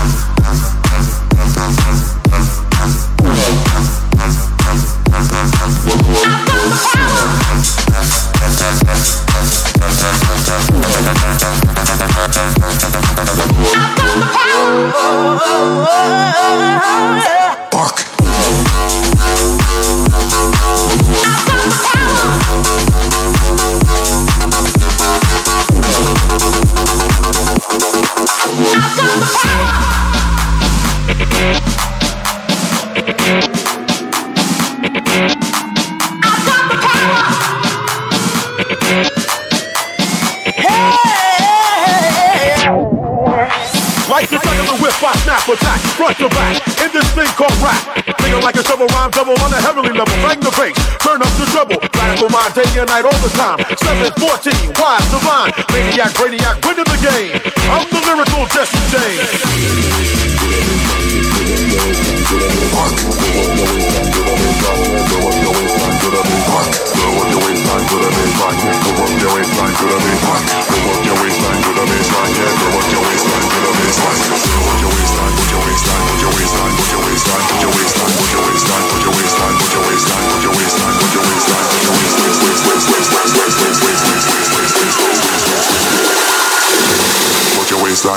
[49.95, 50.15] Level.
[50.27, 51.79] Bang the bass, turn up the treble.
[51.95, 53.59] Radical mind, day and night, all the time.
[53.79, 57.39] 714, wise, divine, maniac, brainiac, winning the game.
[57.71, 60.35] I'm the lyrical Jesse James.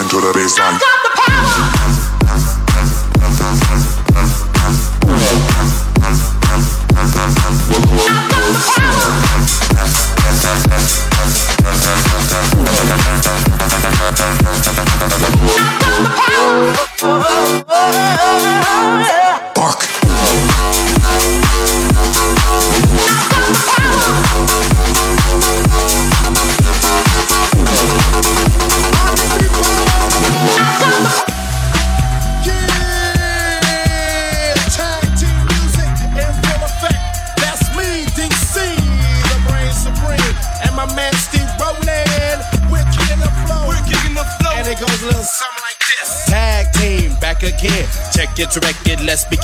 [0.10, 0.97] To the baseline.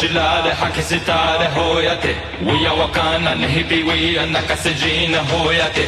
[0.00, 2.14] شلال حكي ستار هويتي.
[2.44, 5.85] ويا وكان نهبي ويا نكس جين هو يتي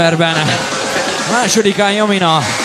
[0.00, 0.34] októberben.
[1.30, 2.59] Második Jamina.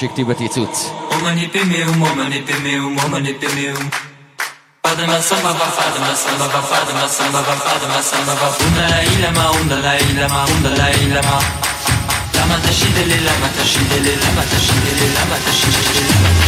[0.00, 0.76] شي كتيبة تيتوت
[4.84, 8.34] فاطمة سمبا فاطمة سمبا فاطمة سمبا فاطمة سمبا
[8.66, 11.38] وما إلا ما وما لا إلا ما وما لا إلا ما.
[12.34, 16.47] لما تشيد لي لما تشيد لي لما تشيد لي لما تشيد لي لما تشيد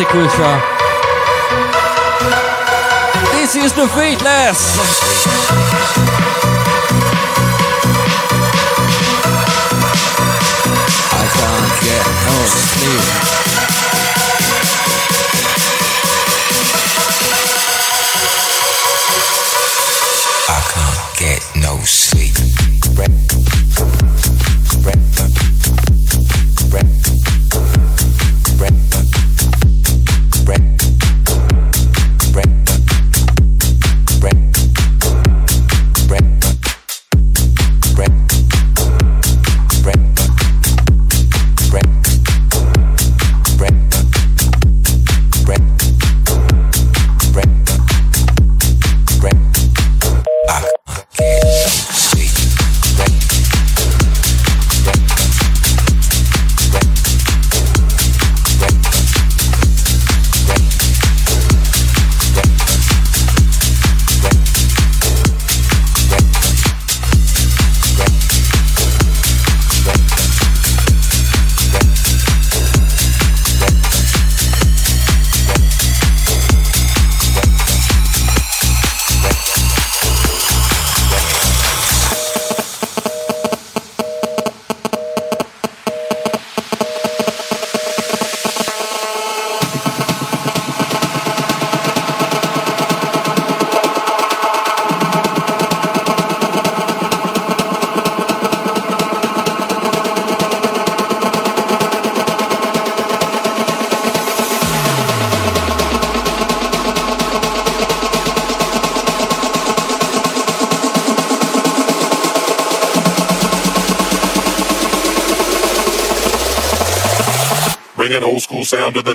[0.00, 0.49] Classic with uh,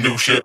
[0.06, 0.45] new shit.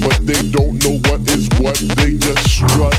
[0.00, 1.76] But they don't know what is what.
[1.96, 2.96] They just strut.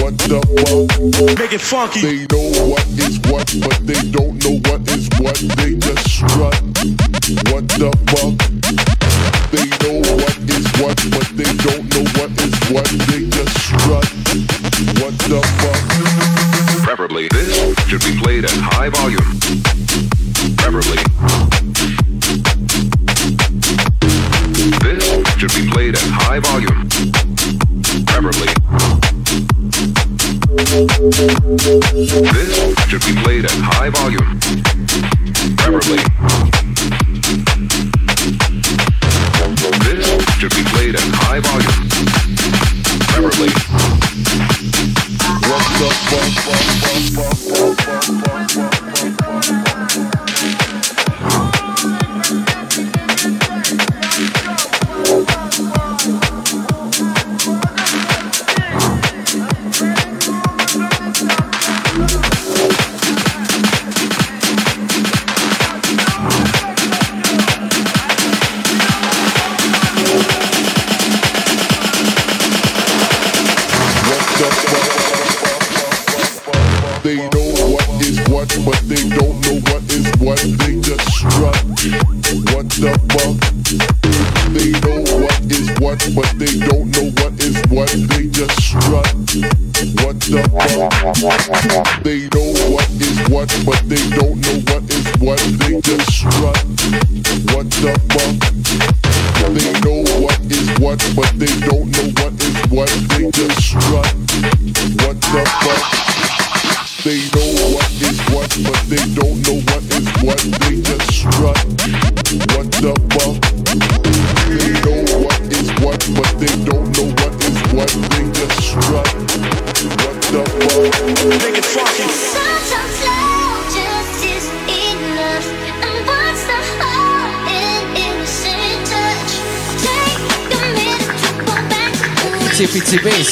[0.00, 1.38] What the fuck?
[1.38, 2.00] Make it funky.
[2.00, 5.36] They know what is what, but they don't know what is what.
[5.56, 6.56] They just strut.
[7.50, 8.34] What the fuck?
[9.52, 12.86] They know what is what, but they don't know what is what.
[13.08, 14.06] They just strut.
[15.00, 16.84] What the fuck?
[16.84, 19.24] Preferably, this should be played at high volume.
[20.56, 21.55] Preferably.
[26.36, 26.88] High volume.
[28.06, 28.48] Preferably.
[32.32, 34.38] This should be played at high volume.
[35.56, 36.02] Preferably.
[39.84, 40.06] This
[40.38, 41.88] should be played at high volume.
[43.08, 43.50] Preferably.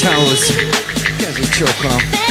[0.02, 0.50] house.
[0.50, 2.23] You guys are huh?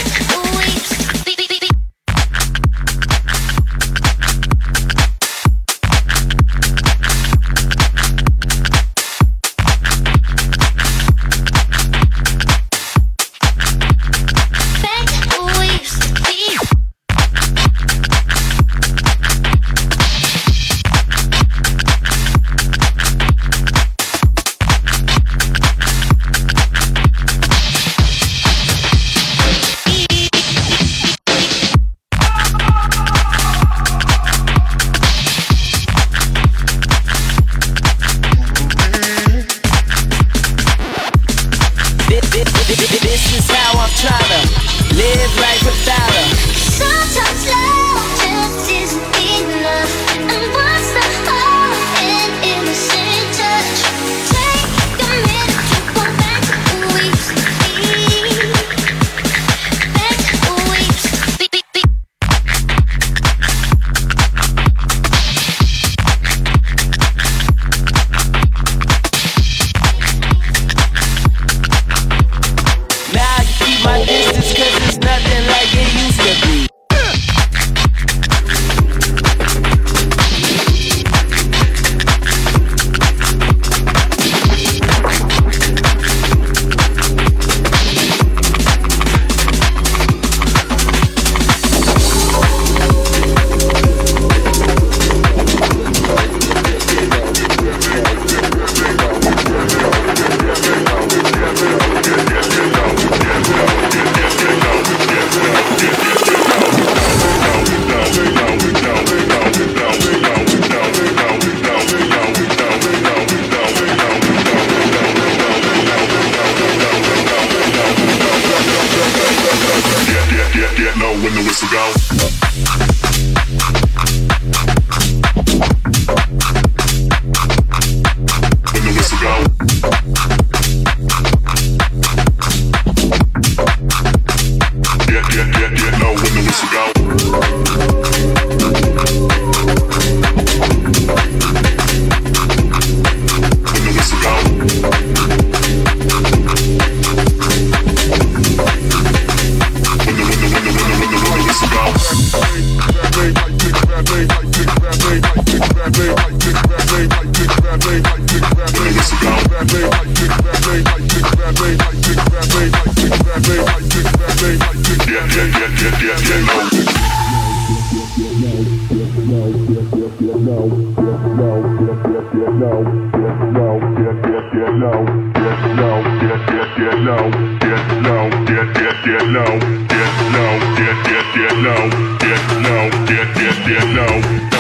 [179.04, 184.53] get low, get low, get low, get low, get low, get low, get low,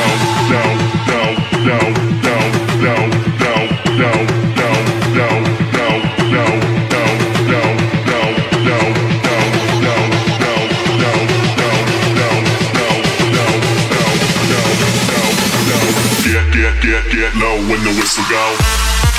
[18.15, 19.12] Portugal.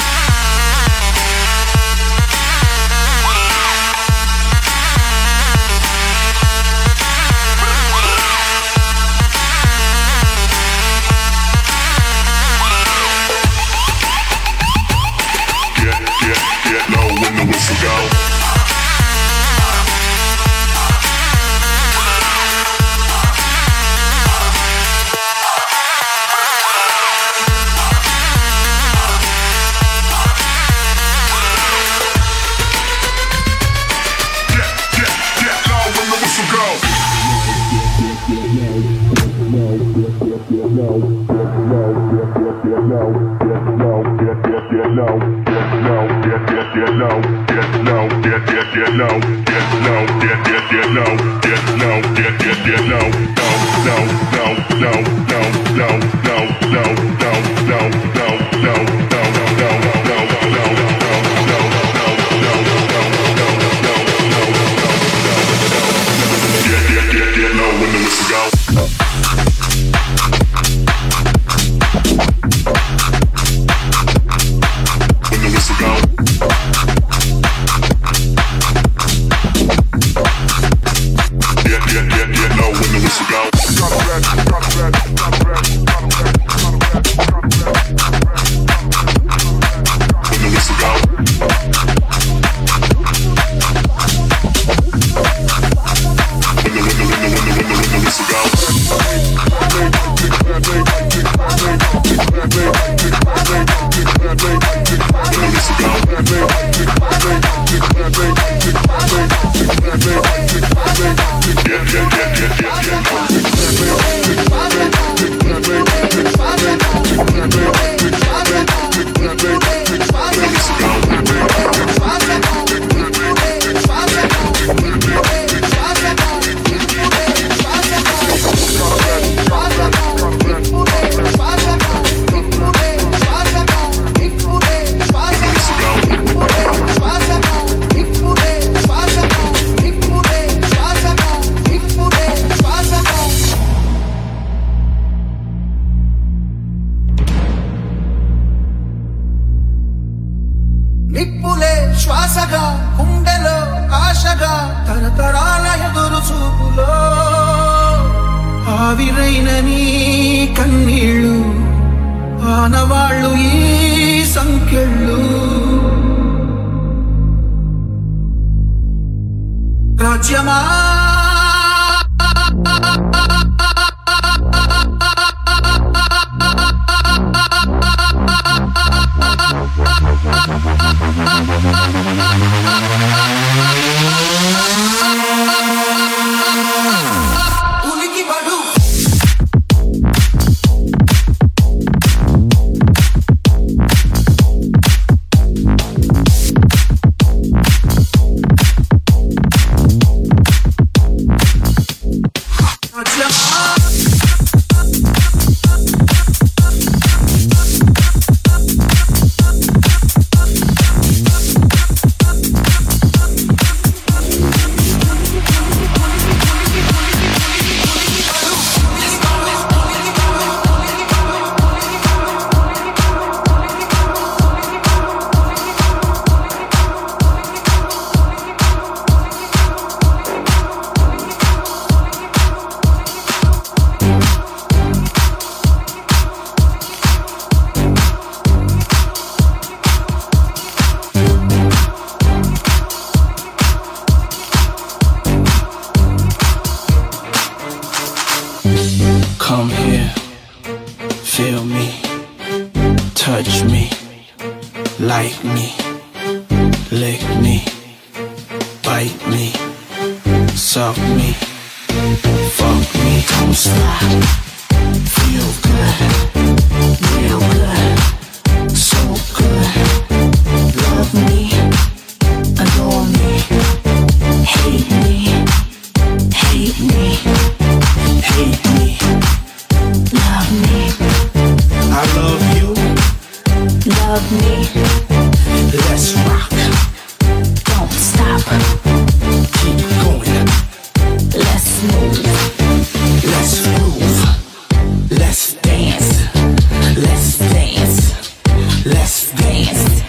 [299.23, 300.01] dance,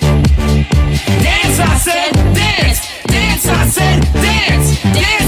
[1.21, 1.59] dance.
[1.59, 3.47] I said dance, dance.
[3.47, 5.24] I said dance, dance.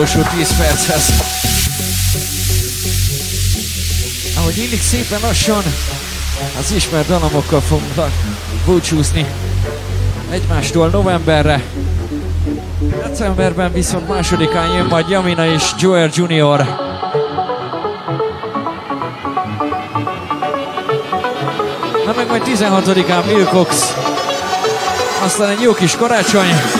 [0.00, 1.12] Utolsó 10 perchez.
[4.36, 5.62] Ahogy illik szépen lassan,
[6.58, 7.94] az ismert dalamokkal fogunk
[8.64, 9.26] búcsúzni.
[10.30, 11.62] egymástól novemberre.
[13.02, 16.58] Decemberben viszont másodikán jön majd Jamina és Joel Junior.
[22.06, 23.66] Na meg majd 16-án Bill.
[25.24, 26.79] Aztán egy jó kis karácsony.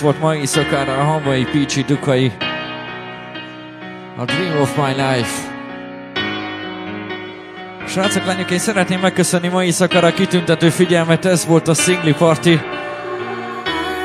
[0.00, 2.32] Volt ma éjszakára a hamvai Peachy Dukai.
[4.16, 5.56] A Dream of My Life.
[7.86, 12.48] Srácok, lányok, én szeretném megköszönni ma éjszakára a kitüntető figyelmet, ez volt a Singli Party.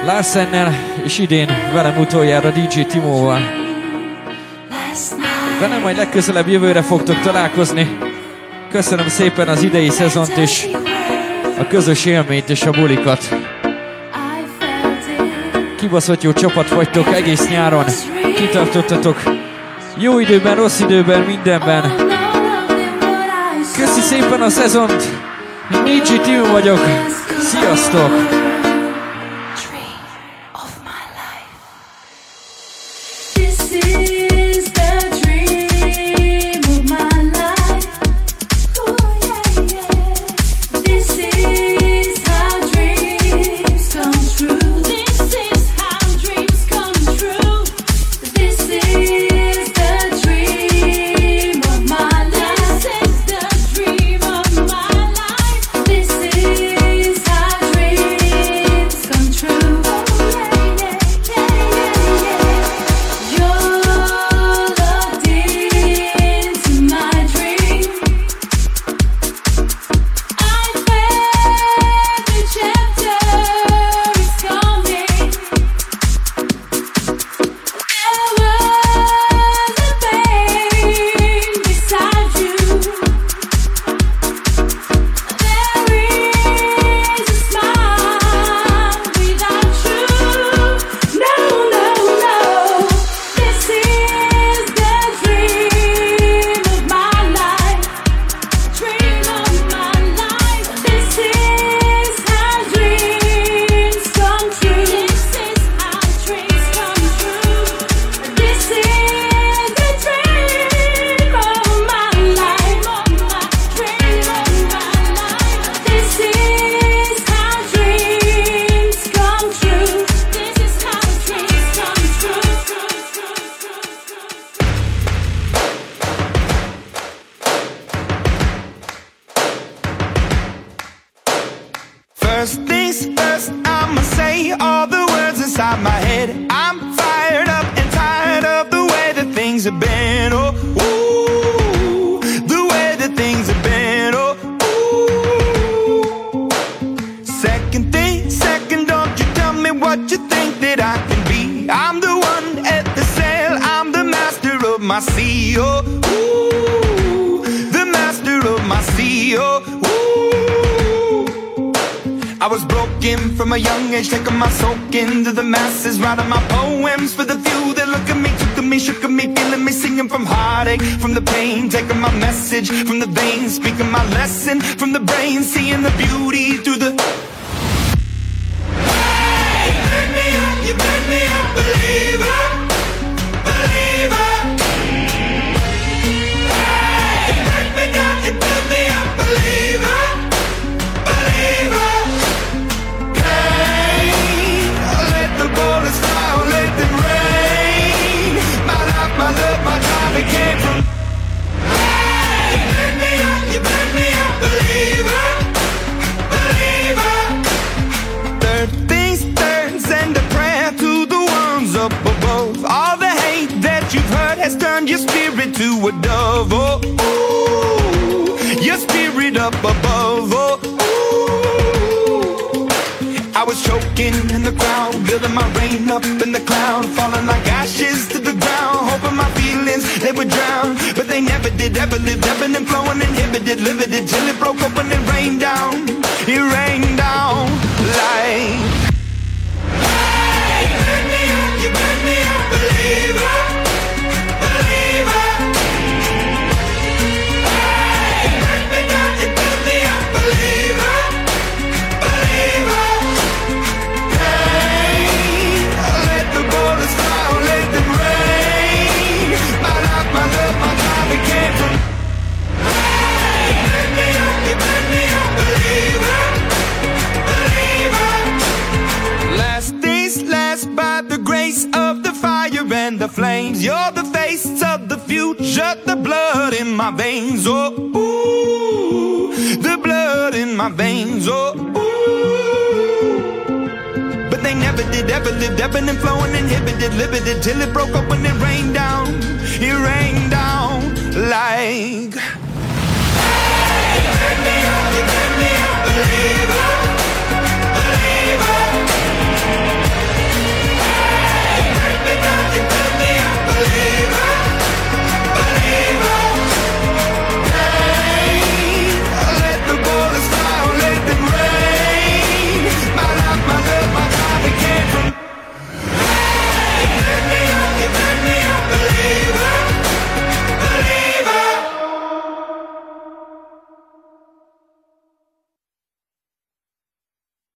[0.05, 0.73] Larsennel,
[1.03, 3.41] és idén velem utoljára DJ Timóval.
[5.59, 7.97] Velem majd legközelebb jövőre fogtok találkozni.
[8.71, 10.67] Köszönöm szépen az idei szezont és
[11.59, 13.52] a közös élményt és a bulikat.
[15.83, 17.85] Kibaszott jó csapat vagytok egész nyáron.
[18.35, 19.23] Kitartottatok.
[19.97, 21.95] Jó időben, rossz időben, mindenben.
[23.77, 25.03] Köszi szépen a szezont.
[25.83, 26.79] Nincs Timó vagyok.
[27.39, 28.11] Sziasztok!